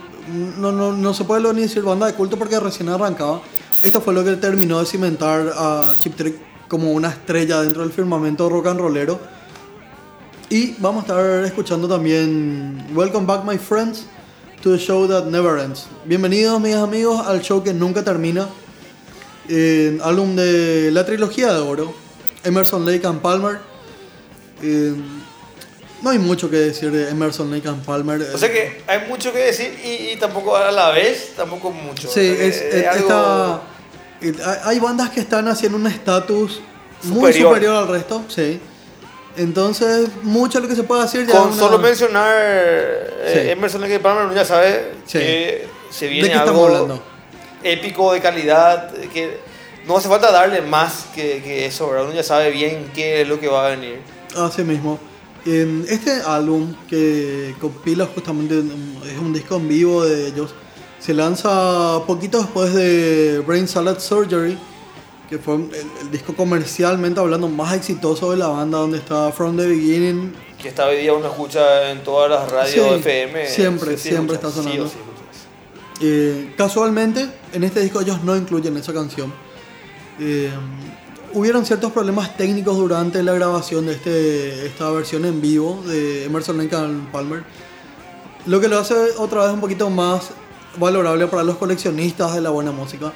no, 0.58 0.72
no, 0.72 0.94
no 0.94 1.14
se 1.14 1.24
puede 1.24 1.54
ni 1.54 1.62
decir 1.62 1.84
banda 1.84 2.08
de 2.08 2.14
culto 2.14 2.38
porque 2.38 2.60
recién 2.60 2.90
arrancaba. 2.90 3.42
Esto 3.84 4.02
fue 4.02 4.14
lo 4.14 4.24
que 4.24 4.36
terminó 4.38 4.80
de 4.80 4.86
cimentar 4.86 5.52
a 5.56 5.94
Chip 6.00 6.16
Trick 6.16 6.36
como 6.68 6.92
una 6.92 7.10
estrella 7.10 7.62
dentro 7.62 7.82
del 7.82 7.92
firmamento 7.92 8.50
rock 8.50 8.68
and 8.68 8.80
rollero. 8.80 9.20
Y 10.50 10.76
vamos 10.80 11.04
a 11.04 11.08
estar 11.08 11.44
escuchando 11.46 11.88
también 11.88 12.88
Welcome 12.94 13.26
Back 13.26 13.44
My 13.44 13.58
Friends 13.58 14.06
to 14.62 14.72
the 14.72 14.78
Show 14.78 15.08
That 15.08 15.26
Never 15.26 15.60
Ends. 15.60 15.88
Bienvenidos 16.06 16.62
mis 16.62 16.76
amigos 16.76 17.26
al 17.26 17.42
show 17.42 17.64
que 17.64 17.74
nunca 17.74 18.04
termina. 18.04 18.48
Eh, 19.50 20.00
álbum 20.02 20.36
de 20.36 20.92
la 20.92 21.06
trilogía 21.06 21.54
de 21.54 21.60
oro. 21.60 21.94
Emerson 22.44 22.86
Lake 22.86 23.06
and 23.06 23.20
Palmer. 23.20 23.60
Eh, 24.62 24.94
no 26.04 26.10
hay 26.12 26.20
mucho 26.20 26.50
que 26.50 26.58
decir 26.58 26.92
de 26.92 27.10
Emerson 27.10 27.50
Lake 27.50 27.68
and 27.68 27.84
Palmer. 27.84 28.22
O 28.34 28.38
sea 28.38 28.52
que 28.52 28.82
hay 28.86 29.08
mucho 29.08 29.32
que 29.34 29.40
decir 29.40 29.80
y, 29.84 30.12
y 30.12 30.18
tampoco 30.18 30.56
a 30.56 30.70
la 30.72 30.92
vez, 30.92 31.32
tampoco 31.36 31.72
mucho. 31.72 32.08
Sí, 32.10 32.10
O 32.10 32.14
sea 32.14 32.36
que 32.38 32.48
es, 32.48 32.62
es- 32.62 32.88
algo- 32.88 33.62
está- 34.22 34.52
eh, 34.52 34.60
hay- 34.66 34.80
bandas 34.80 35.10
que 35.10 35.22
están 35.22 35.48
haciendo 35.48 35.78
un 35.78 35.88
estatus 35.88 36.62
muy 37.04 37.34
Superior. 37.34 37.76
al 37.84 37.88
resto, 37.88 38.24
sí. 38.28 38.60
Entonces, 39.36 40.10
mucho 40.22 40.60
de 40.60 40.64
lo 40.64 40.70
que 40.70 40.76
se 40.76 40.84
puede 40.84 41.02
decir 41.04 41.26
ya 41.26 41.34
Con 41.34 41.50
es 41.50 41.56
una- 41.56 41.64
solo 41.66 41.80
mencionar 41.80 42.36
eh, 42.38 43.32
Sí. 43.46 43.50
Emerson 43.52 43.82
Lake 43.82 43.96
and 43.96 44.04
Palmer, 44.04 44.26
uno 44.26 44.36
ya 44.36 44.46
sabe 44.46 44.92
Sí. 45.06 45.18
que 45.18 45.68
se 45.90 46.06
¿De 46.06 46.12
viene 46.12 46.30
qué 46.30 46.36
algo 46.36 46.66
hablando? 46.68 47.04
épico 47.64 48.14
de 48.14 48.20
calidad, 48.20 48.92
que 49.14 49.40
no 49.88 49.98
hace 49.98 50.08
falta 50.08 50.32
darle 50.32 50.62
más 50.62 51.06
que, 51.16 51.42
que 51.42 51.66
eso, 51.66 51.90
¿verdad? 51.90 52.06
Uno 52.06 52.14
ya 52.14 52.24
sabe 52.24 52.52
bien 52.52 52.92
qué 52.94 53.22
es 53.22 53.28
lo 53.28 53.40
que 53.40 53.48
va 53.48 53.66
a 53.66 53.70
venir. 53.72 54.00
Así 54.36 54.64
mismo. 54.64 55.00
En 55.46 55.86
este 55.90 56.12
álbum 56.26 56.74
que 56.90 57.54
compila 57.60 58.06
justamente 58.14 58.60
es 58.60 59.20
un 59.20 59.34
disco 59.34 59.58
en 59.58 59.68
vivo 59.68 60.06
de 60.06 60.28
ellos, 60.28 60.54
se 61.00 61.14
lanza 61.14 62.00
poquito 62.08 62.40
después 62.40 62.74
de 62.74 63.44
Brain 63.46 63.68
Salad 63.68 64.00
Surgery, 64.00 64.58
que 65.30 65.38
fue 65.40 65.56
el, 65.56 65.70
el 66.02 66.12
disco 66.12 66.34
comercialmente 66.34 67.20
hablando 67.20 67.50
más 67.50 67.74
exitoso 67.74 68.32
de 68.32 68.38
la 68.38 68.48
banda, 68.48 68.78
donde 68.78 69.00
está 69.00 69.32
From 69.34 69.58
the 69.58 69.68
Beginning. 69.68 70.34
Que 70.62 70.70
esta 70.70 70.86
hoy 70.88 70.98
día 70.98 71.12
uno 71.12 71.26
escucha 71.28 71.92
en 71.92 72.04
todas 72.04 72.30
las 72.30 72.50
radios 72.50 72.88
Sí, 72.88 73.00
FM. 73.02 73.48
siempre, 73.50 73.98
sí, 73.98 74.10
siempre 74.10 74.36
escuchas, 74.38 74.58
está 74.58 74.64
sonando. 74.64 74.88
sí. 74.88 74.96
Eh, 76.02 76.54
casualmente, 76.58 77.28
en 77.54 77.64
este 77.66 77.82
disco 77.82 78.00
ellos 78.02 78.24
no 78.24 78.36
incluyen 78.36 78.76
esa 78.78 78.94
canción. 78.94 79.34
Eh, 80.20 80.50
hubieron 81.34 81.66
ciertos 81.66 81.92
problemas 81.92 82.38
técnicos 82.38 82.78
durante 82.78 83.24
la 83.24 83.34
grabación 83.34 83.86
de 83.86 83.94
este, 83.94 84.66
esta 84.68 84.90
versión 84.92 85.26
en 85.26 85.42
vivo 85.42 85.84
de 85.86 86.26
Emerson 86.26 86.60
and 86.60 87.12
Palmer. 87.12 87.44
Lo 88.46 88.60
que 88.60 88.68
lo 88.68 88.80
hace 88.80 88.94
otra 89.18 89.44
vez 89.46 89.54
un 89.54 89.62
poquito 89.62 89.90
más 89.90 90.32
valorable 90.78 91.28
para 91.28 91.44
los 91.44 91.58
coleccionistas 91.58 92.34
de 92.36 92.42
la 92.42 92.50
buena 92.50 92.72
música. 92.72 93.14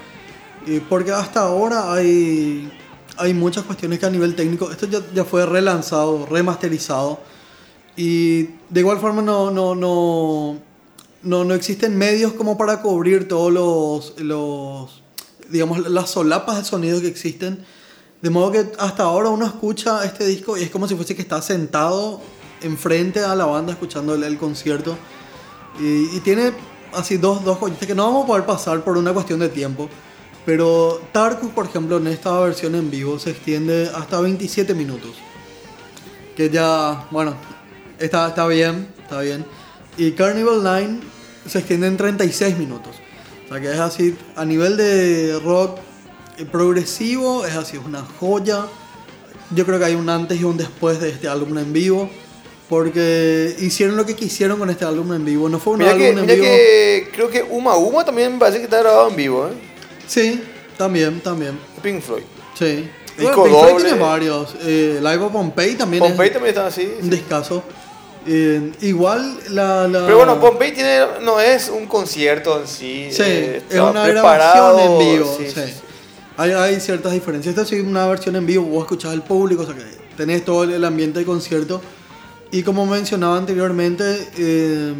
Porque 0.89 1.11
hasta 1.11 1.41
ahora 1.41 1.93
hay, 1.93 2.72
hay 3.18 3.34
muchas 3.34 3.63
cuestiones 3.63 3.99
que 3.99 4.05
a 4.05 4.09
nivel 4.09 4.36
técnico, 4.36 4.70
esto 4.70 4.86
ya, 4.88 4.99
ya 5.13 5.24
fue 5.24 5.45
relanzado, 5.45 6.26
remasterizado. 6.26 7.20
Y 7.95 8.43
de 8.70 8.80
igual 8.82 8.99
forma 8.99 9.22
no, 9.22 9.49
no, 9.49 9.76
no, 9.76 10.57
no, 11.24 11.43
no 11.43 11.53
existen 11.53 11.97
medios 11.97 12.34
como 12.34 12.57
para 12.57 12.82
cubrir 12.82 13.28
todos 13.28 13.51
los, 13.51 14.20
los, 14.20 15.01
digamos, 15.49 15.89
las 15.89 16.09
solapas 16.09 16.57
de 16.57 16.65
sonido 16.65 17.01
que 17.01 17.07
existen. 17.07 17.65
De 18.22 18.30
modo 18.30 18.51
que 18.51 18.72
hasta 18.80 19.03
ahora 19.03 19.30
uno 19.30 19.45
escucha 19.45 20.03
este 20.03 20.26
disco 20.26 20.57
y 20.57 20.63
es 20.63 20.72
como 20.72 20.88
si 20.88 20.95
fuese 20.95 21.15
que 21.15 21.22
está 21.22 21.41
sentado 21.41 22.20
enfrente 22.61 23.20
a 23.20 23.36
la 23.36 23.45
banda 23.45 23.74
escuchando 23.74 24.15
el, 24.15 24.38
concierto. 24.38 24.97
Y, 25.80 26.20
tiene 26.22 26.53
así 26.93 27.18
dos, 27.18 27.43
dos 27.43 27.59
joyitas 27.59 27.88
que 27.88 27.93
no 27.93 28.05
vamos 28.05 28.24
a 28.24 28.28
poder 28.28 28.45
pasar 28.45 28.84
por 28.84 28.97
una 28.97 29.13
cuestión 29.13 29.39
de 29.39 29.49
tiempo. 29.49 29.88
Pero 30.45 31.01
Tarkus, 31.11 31.51
por 31.51 31.65
ejemplo, 31.65 31.97
en 31.97 32.07
esta 32.07 32.39
versión 32.39 32.74
en 32.76 32.89
vivo 32.89 33.20
se 33.20 33.32
extiende 33.32 33.91
hasta 33.93 34.20
27 34.20 34.74
minutos. 34.74 35.11
Que 36.36 36.49
ya, 36.49 37.05
bueno, 37.11 37.36
está, 37.99 38.30
está 38.30 38.47
bien, 38.47 38.88
está 39.01 39.22
bien. 39.22 39.45
Y 39.97 40.11
Carnival 40.13 40.59
9 40.63 40.99
se 41.47 41.59
extiende 41.59 41.88
en 41.88 41.97
36 41.97 42.57
minutos. 42.57 42.95
O 43.45 43.49
sea 43.49 43.61
que 43.61 43.72
es 43.72 43.80
así, 43.80 44.18
a 44.36 44.45
nivel 44.45 44.78
de 44.78 45.39
rock 45.43 45.80
progresivo, 46.45 47.45
es 47.45 47.55
así, 47.55 47.77
es 47.77 47.83
una 47.85 48.05
joya. 48.19 48.65
Yo 49.51 49.65
creo 49.65 49.79
que 49.79 49.85
hay 49.85 49.95
un 49.95 50.09
antes 50.09 50.39
y 50.39 50.43
un 50.43 50.57
después 50.57 50.99
de 50.99 51.09
este 51.09 51.27
álbum 51.27 51.57
en 51.57 51.71
vivo. 51.73 52.09
Porque 52.69 53.55
hicieron 53.59 53.95
lo 53.95 54.05
que 54.05 54.13
quisieron 54.13 54.59
con 54.59 54.69
este 54.69 54.83
álbum 54.83 55.13
en 55.13 55.23
vivo. 55.23 55.47
No 55.47 55.57
fue 55.57 55.73
un 55.73 55.79
Mira, 55.79 55.91
álbum 55.91 56.03
que, 56.03 56.09
en 56.09 56.21
mira 56.21 56.33
vivo. 56.33 56.45
que 56.45 57.09
creo 57.13 57.29
que 57.29 57.41
Uma 57.43 57.77
Uma 57.77 58.03
también 58.03 58.33
me 58.33 58.39
parece 58.39 58.57
que 58.57 58.65
está 58.65 58.79
grabado 58.79 59.09
en 59.09 59.15
vivo, 59.15 59.47
¿eh? 59.47 59.53
Sí, 60.05 60.43
también, 60.77 61.21
también. 61.21 61.57
Pink 61.81 62.01
Floyd. 62.01 62.23
Sí. 62.59 62.89
Disco 63.17 63.39
Bueno, 63.39 63.43
Pink 63.45 63.55
Floyd 63.57 63.71
doble. 63.71 63.83
tiene 63.85 63.99
varios. 63.99 64.55
Eh, 64.61 64.99
Live 65.01 65.23
of 65.23 65.31
Pompeii 65.31 65.75
también 65.75 66.03
Pompey 66.03 66.27
es 66.27 66.33
también 66.33 66.49
está 66.55 66.67
así. 66.67 66.91
un 67.01 67.09
discazo. 67.09 67.63
Eh, 68.27 68.73
igual 68.81 69.39
la, 69.51 69.88
la- 69.88 70.03
Pero 70.05 70.17
bueno, 70.17 70.38
Pompey 70.41 70.73
tiene, 70.73 70.99
no 71.21 71.39
es 71.39 71.69
un 71.69 71.85
concierto 71.85 72.59
en 72.59 72.67
sí. 72.67 73.07
Sí, 73.11 73.21
eh, 73.23 73.61
es 73.69 73.79
una 73.79 74.03
preparado, 74.03 74.75
grabación 74.75 74.91
en 74.91 75.13
vivo. 75.13 75.38
sí, 75.39 75.45
sí. 75.49 75.73
Hay, 76.38 76.51
hay 76.51 76.79
ciertas 76.79 77.13
diferencias. 77.13 77.57
Esta 77.57 77.75
es 77.75 77.83
una 77.83 78.05
versión 78.07 78.35
en 78.35 78.45
vivo, 78.45 78.63
vos 78.63 78.83
escuchás 78.83 79.11
al 79.11 79.23
público, 79.23 79.63
o 79.63 79.65
sea 79.65 79.75
que 79.75 79.83
tenés 80.15 80.45
todo 80.45 80.63
el, 80.63 80.83
ambiente 80.85 81.19
de 81.19 81.25
concierto. 81.25 81.81
Y 82.51 82.63
como 82.63 82.85
mencionaba 82.85 83.38
anteriormente, 83.38 84.29
eh, 84.38 84.93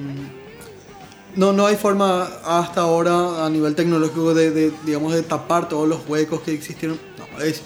no, 1.35 1.53
no 1.53 1.67
hay 1.67 1.75
forma 1.75 2.23
hasta 2.43 2.81
ahora 2.81 3.45
a 3.45 3.49
nivel 3.49 3.75
tecnológico 3.75 4.33
de, 4.33 4.71
digamos, 4.85 5.13
de 5.13 5.23
tapar 5.23 5.69
todos 5.69 5.88
los 5.88 6.07
huecos 6.07 6.41
que 6.41 6.53
existieron. 6.53 6.99
No, 7.17 7.43
es 7.43 7.61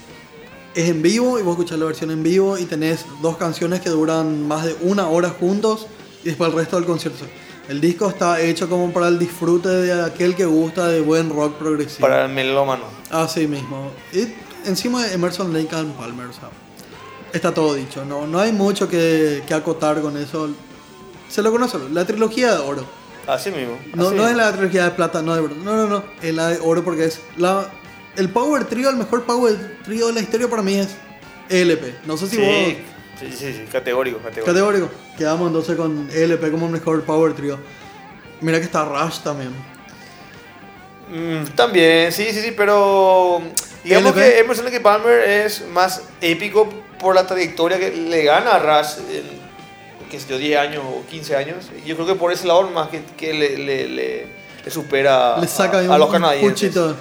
en 0.75 1.01
vivo 1.01 1.39
y 1.39 1.41
vos 1.41 1.53
escuchás 1.53 1.79
la 1.79 1.85
versión 1.85 2.11
en 2.11 2.23
vivo 2.23 2.57
y 2.57 2.65
tenés 2.65 3.05
dos 3.21 3.37
canciones 3.37 3.81
que 3.81 3.89
duran 3.89 4.47
más 4.47 4.65
de 4.65 4.75
una 4.81 5.07
hora 5.07 5.29
juntos 5.29 5.87
y 6.23 6.27
después 6.27 6.49
el 6.51 6.57
resto 6.57 6.75
del 6.75 6.85
concierto. 6.85 7.25
El 7.71 7.79
disco 7.79 8.09
está 8.09 8.41
hecho 8.41 8.67
como 8.67 8.91
para 8.91 9.07
el 9.07 9.17
disfrute 9.17 9.69
de 9.69 10.01
aquel 10.03 10.35
que 10.35 10.43
gusta 10.43 10.89
de 10.89 10.99
buen 10.99 11.29
rock 11.29 11.55
progresivo. 11.55 12.01
Para 12.05 12.25
el 12.25 12.33
melómano. 12.33 12.83
Así 13.09 13.47
mismo. 13.47 13.89
Y 14.11 14.27
encima 14.67 15.05
de 15.05 15.13
Emerson 15.13 15.53
Lake 15.53 15.73
and 15.73 15.95
Palmer, 15.95 16.25
o 16.25 16.33
sea, 16.33 16.49
está 17.31 17.53
todo 17.53 17.73
dicho. 17.75 18.03
No, 18.03 18.27
no 18.27 18.39
hay 18.39 18.51
mucho 18.51 18.89
que, 18.89 19.41
que 19.47 19.53
acotar 19.53 20.01
con 20.01 20.17
eso. 20.17 20.49
Se 21.29 21.41
lo 21.41 21.49
conoce, 21.49 21.77
la 21.93 22.03
trilogía 22.03 22.55
de 22.55 22.57
oro. 22.57 22.83
Así 23.25 23.51
mismo. 23.51 23.79
No, 23.95 24.07
así 24.07 24.15
no 24.17 24.23
es 24.23 24.33
mismo. 24.33 24.41
la 24.41 24.51
trilogía 24.51 24.83
de 24.83 24.91
plata, 24.91 25.21
no 25.21 25.33
de 25.33 25.39
oro. 25.39 25.55
No, 25.55 25.77
no, 25.77 25.87
no. 25.87 26.03
Es 26.21 26.35
la 26.35 26.49
de 26.49 26.59
oro 26.61 26.83
porque 26.83 27.05
es 27.05 27.21
la, 27.37 27.71
el 28.17 28.27
Power 28.31 28.65
Trio, 28.65 28.89
el 28.89 28.97
mejor 28.97 29.23
Power 29.23 29.77
Trio 29.85 30.07
de 30.07 30.13
la 30.13 30.19
historia 30.19 30.49
para 30.49 30.61
mí 30.61 30.73
es 30.73 30.89
ELP. 31.47 32.05
No 32.05 32.17
sé 32.17 32.27
si 32.27 32.35
Sí, 32.35 32.41
vos... 32.41 32.90
sí, 33.21 33.31
sí, 33.37 33.53
sí, 33.53 33.63
categórico, 33.71 34.17
categórico. 34.19 34.45
Categórico. 34.45 34.89
Quedamos 35.17 35.47
entonces 35.47 35.75
con 35.77 36.09
ELP 36.13 36.51
como 36.51 36.67
mejor 36.67 37.03
Power 37.03 37.33
Trio. 37.33 37.59
Mira 38.41 38.57
que 38.59 38.65
está 38.65 38.83
Rush 38.85 39.19
también. 39.19 39.51
Mm, 41.09 41.45
también, 41.55 42.11
sí, 42.11 42.25
sí, 42.31 42.41
sí, 42.41 42.53
pero 42.55 43.41
digamos 43.83 44.13
LP. 44.15 44.19
que 44.31 44.39
Emerson 44.39 44.65
Lake 44.65 44.79
Palmer 44.79 45.19
es 45.29 45.65
más 45.67 46.03
épico 46.21 46.69
por 46.99 47.15
la 47.15 47.27
trayectoria 47.27 47.77
que 47.79 47.91
le 47.91 48.23
gana 48.23 48.51
a 48.55 48.59
Rush 48.59 48.99
en, 49.11 49.41
sé 50.19 50.27
yo, 50.29 50.37
10 50.37 50.59
años 50.59 50.83
o 50.87 51.03
15 51.09 51.35
años. 51.35 51.57
Yo 51.85 51.95
creo 51.95 52.07
que 52.07 52.15
por 52.15 52.31
ese 52.31 52.47
lado 52.47 52.63
más 52.69 52.89
que, 52.89 53.03
que 53.17 53.33
le, 53.33 53.57
le, 53.57 53.87
le- 53.87 54.41
le 54.63 54.69
supera 54.71 55.37
Le 55.39 55.47
saca 55.47 55.79
a, 55.79 55.95
a 55.95 55.97
los 55.97 56.11
canadienses. 56.11 56.69
puchito. 56.69 56.95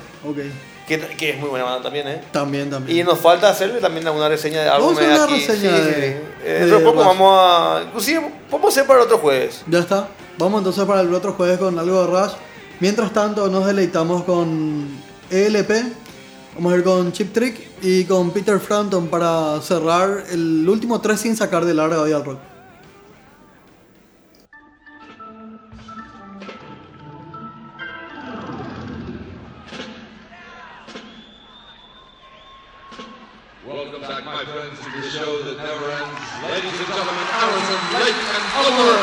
Que, 0.91 0.99
que 1.16 1.30
es 1.30 1.38
muy 1.38 1.49
buena 1.49 1.64
banda 1.64 1.82
también, 1.84 2.09
¿eh? 2.09 2.20
También, 2.32 2.68
también. 2.68 2.99
Y 2.99 3.03
nos 3.05 3.18
falta 3.20 3.49
hacerle 3.49 3.78
también 3.80 4.05
alguna 4.09 4.28
reseña 4.28 4.62
de 4.62 4.68
algo 4.68 4.86
Vamos 4.88 5.01
a 5.01 5.03
hacer 5.05 5.14
una 5.14 5.24
aquí. 5.24 5.34
reseña 5.47 5.76
sí, 5.76 5.82
de- 5.82 5.84
sí, 5.84 6.01
sí. 6.01 6.07
Eh, 6.45 6.53
de 6.53 6.59
dentro 6.66 6.80
poco 6.82 6.99
Rush. 6.99 7.07
vamos 7.07 7.38
a. 7.38 7.82
Inclusive, 7.86 8.30
podemos 8.51 8.72
hacer 8.74 8.86
para 8.88 8.99
el 9.01 9.05
otro 9.07 9.18
jueves. 9.18 9.62
Ya 9.68 9.78
está. 9.78 10.09
Vamos 10.36 10.59
entonces 10.59 10.84
para 10.86 11.03
el 11.03 11.14
otro 11.14 11.32
jueves 11.34 11.59
con 11.59 11.78
algo 11.78 12.01
de 12.01 12.07
Rush. 12.09 12.32
Mientras 12.80 13.12
tanto, 13.12 13.47
nos 13.49 13.66
deleitamos 13.66 14.24
con 14.24 14.88
ELP. 15.30 15.70
Vamos 16.57 16.72
a 16.72 16.76
ir 16.76 16.82
con 16.82 17.12
Chip 17.12 17.32
Trick 17.32 17.61
y 17.82 18.05
con 18.05 18.32
Peter 18.32 18.59
Frampton 18.59 19.07
para 19.07 19.61
cerrar 19.62 20.24
el 20.30 20.68
último 20.68 21.01
tres 21.01 21.20
sin 21.20 21.36
sacar 21.36 21.64
de 21.64 21.72
larga 21.74 22.01
hoy 22.01 22.12
al 22.12 22.24
rock. 22.24 22.38
Lake, 37.93 38.14
and 38.14 38.45
Oliver. 38.55 38.99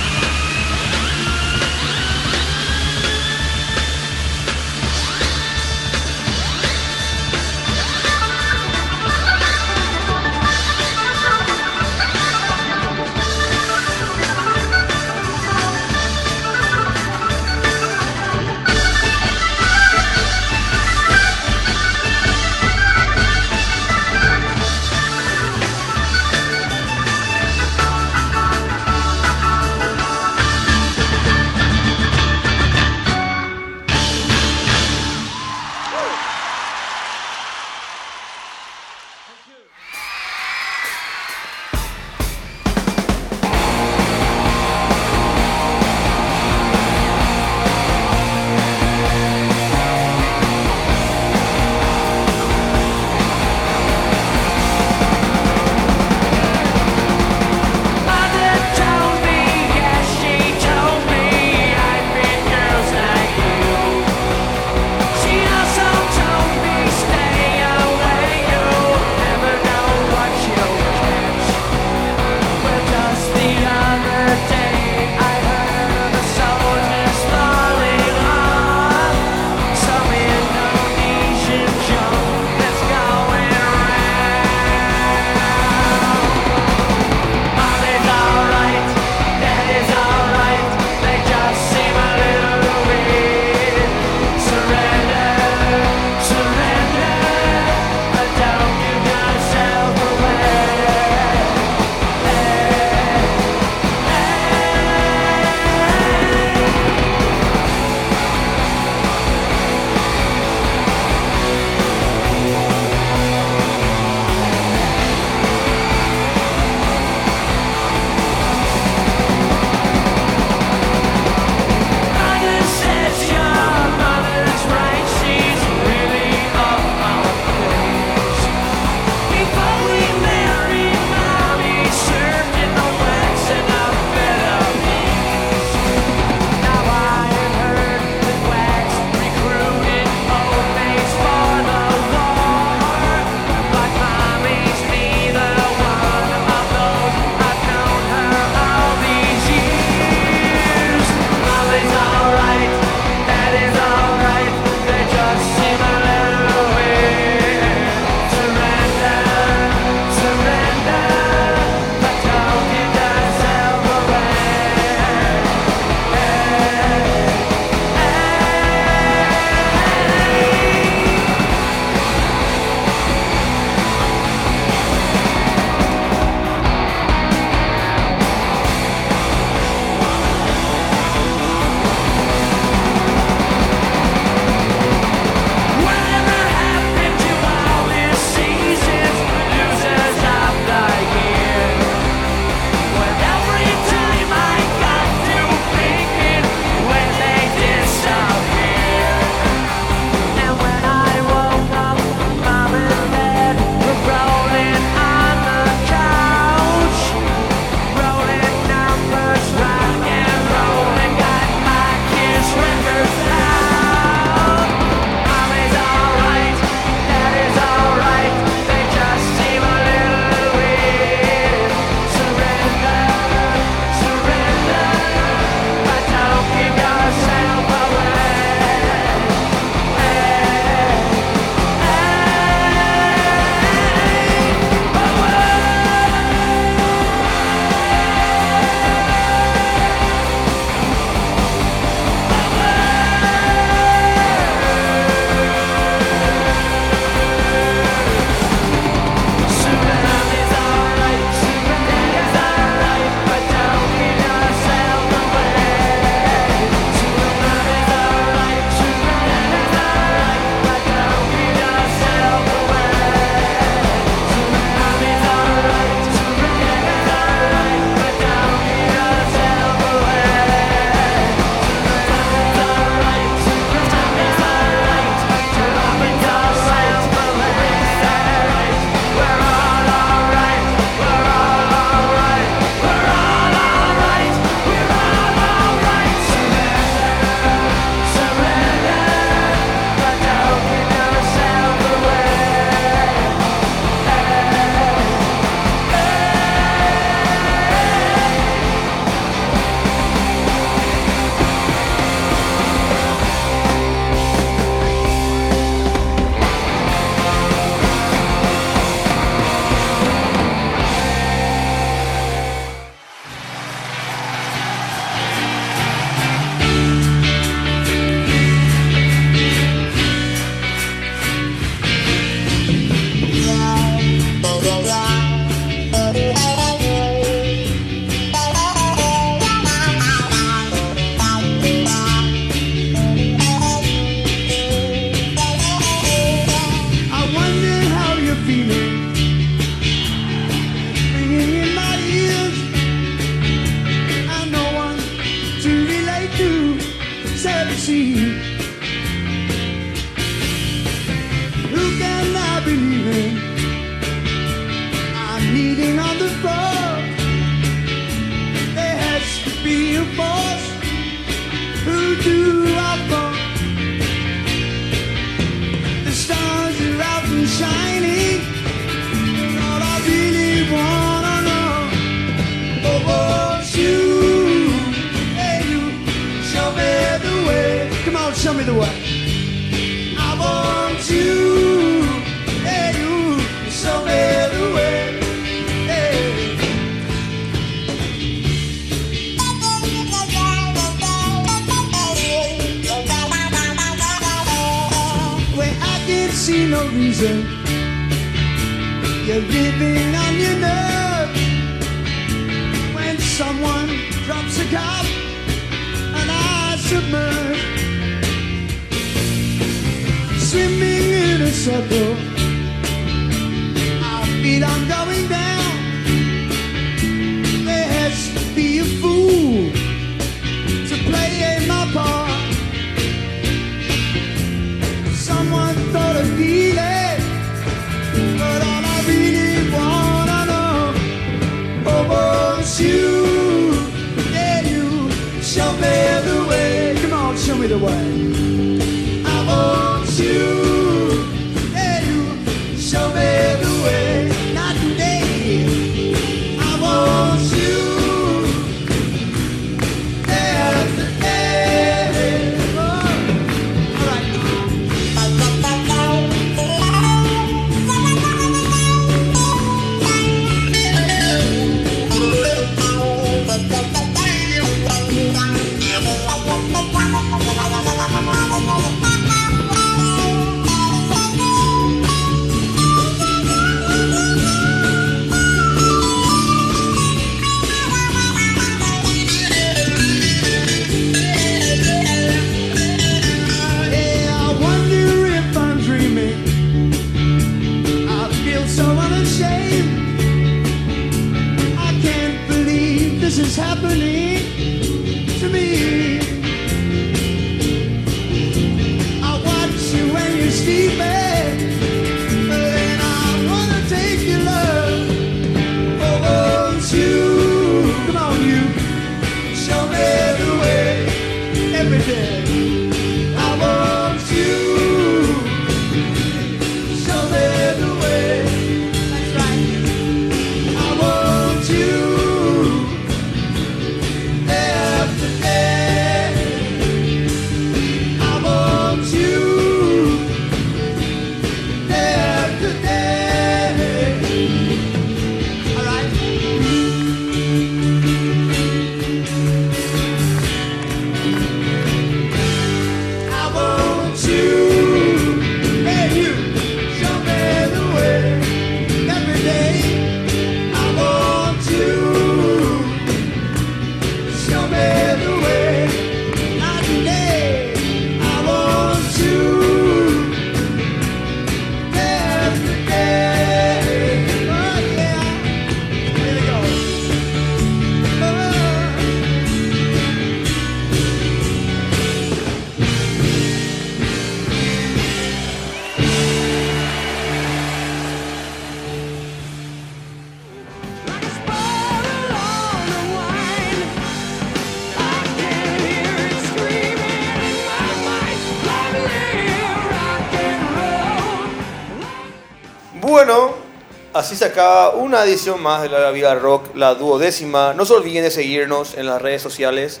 Así 594.26 594.34
se 594.34 594.44
acaba 594.44 594.90
una 594.90 595.22
edición 595.22 595.62
más 595.62 595.82
de 595.82 595.88
Larga 595.88 596.10
Vida 596.10 596.34
Rock, 596.34 596.74
la 596.74 596.96
duodécima. 596.96 597.74
No 597.74 597.84
se 597.86 597.92
olviden 597.92 598.24
de 598.24 598.32
seguirnos 598.32 598.94
en 598.94 599.06
las 599.06 599.22
redes 599.22 599.40
sociales 599.40 600.00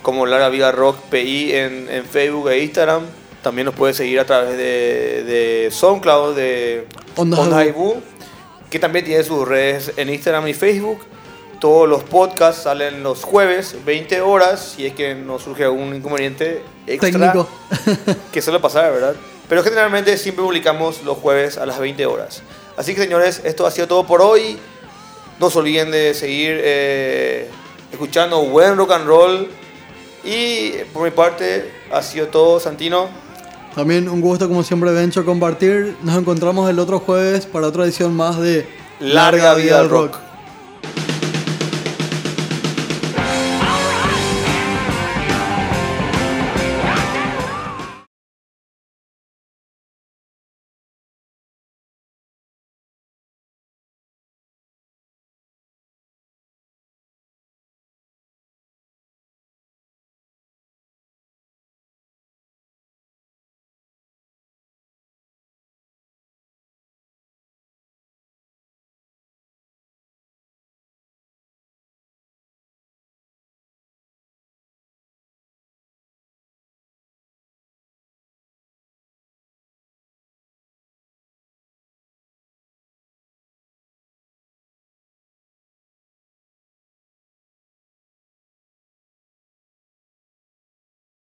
como 0.00 0.24
Larga 0.24 0.48
Vida 0.48 0.72
Rock 0.72 0.98
PI 1.10 1.54
en, 1.54 1.90
en 1.90 2.06
Facebook 2.06 2.48
e 2.48 2.60
Instagram. 2.60 3.02
También 3.42 3.66
nos 3.66 3.74
puede 3.74 3.92
seguir 3.92 4.20
a 4.20 4.24
través 4.24 4.56
de, 4.56 5.22
de 5.24 5.68
SoundCloud, 5.70 6.34
de 6.34 6.86
Onda 7.16 7.40
Onda 7.40 7.58
Haibu. 7.58 7.96
Que 8.70 8.78
también 8.78 9.04
tiene 9.04 9.22
sus 9.22 9.46
redes 9.46 9.92
en 9.98 10.08
Instagram 10.08 10.48
y 10.48 10.54
Facebook. 10.54 11.00
Todos 11.60 11.86
los 11.86 12.02
podcasts 12.04 12.62
salen 12.62 13.02
los 13.02 13.22
jueves, 13.22 13.76
20 13.84 14.22
horas, 14.22 14.76
si 14.76 14.86
es 14.86 14.94
que 14.94 15.14
nos 15.14 15.42
surge 15.42 15.64
algún 15.64 15.94
inconveniente 15.94 16.62
extra 16.86 17.10
Técnico. 17.10 17.46
que 18.32 18.40
suele 18.40 18.60
pasar, 18.60 18.90
¿verdad? 18.94 19.14
Pero 19.46 19.62
generalmente 19.62 20.16
siempre 20.16 20.42
publicamos 20.42 21.02
los 21.02 21.18
jueves 21.18 21.58
a 21.58 21.66
las 21.66 21.78
20 21.78 22.06
horas. 22.06 22.42
Así 22.78 22.94
que 22.94 23.02
señores, 23.02 23.42
esto 23.44 23.66
ha 23.66 23.72
sido 23.72 23.88
todo 23.88 24.06
por 24.06 24.22
hoy. 24.22 24.56
No 25.40 25.50
se 25.50 25.58
olviden 25.58 25.90
de 25.90 26.14
seguir 26.14 26.60
eh, 26.62 27.50
escuchando 27.90 28.40
buen 28.44 28.76
rock 28.76 28.92
and 28.92 29.04
roll. 29.04 29.48
Y 30.22 30.70
por 30.92 31.02
mi 31.02 31.10
parte, 31.10 31.72
ha 31.90 32.00
sido 32.02 32.28
todo, 32.28 32.60
Santino. 32.60 33.08
También 33.74 34.08
un 34.08 34.20
gusto 34.20 34.46
como 34.46 34.62
siempre, 34.62 34.92
Bencho, 34.92 35.24
compartir. 35.24 35.96
Nos 36.02 36.16
encontramos 36.16 36.70
el 36.70 36.78
otro 36.78 37.00
jueves 37.00 37.46
para 37.46 37.66
otra 37.66 37.82
edición 37.82 38.14
más 38.14 38.38
de 38.38 38.64
Larga 39.00 39.54
vida 39.54 39.80
al 39.80 39.90
rock. 39.90 40.27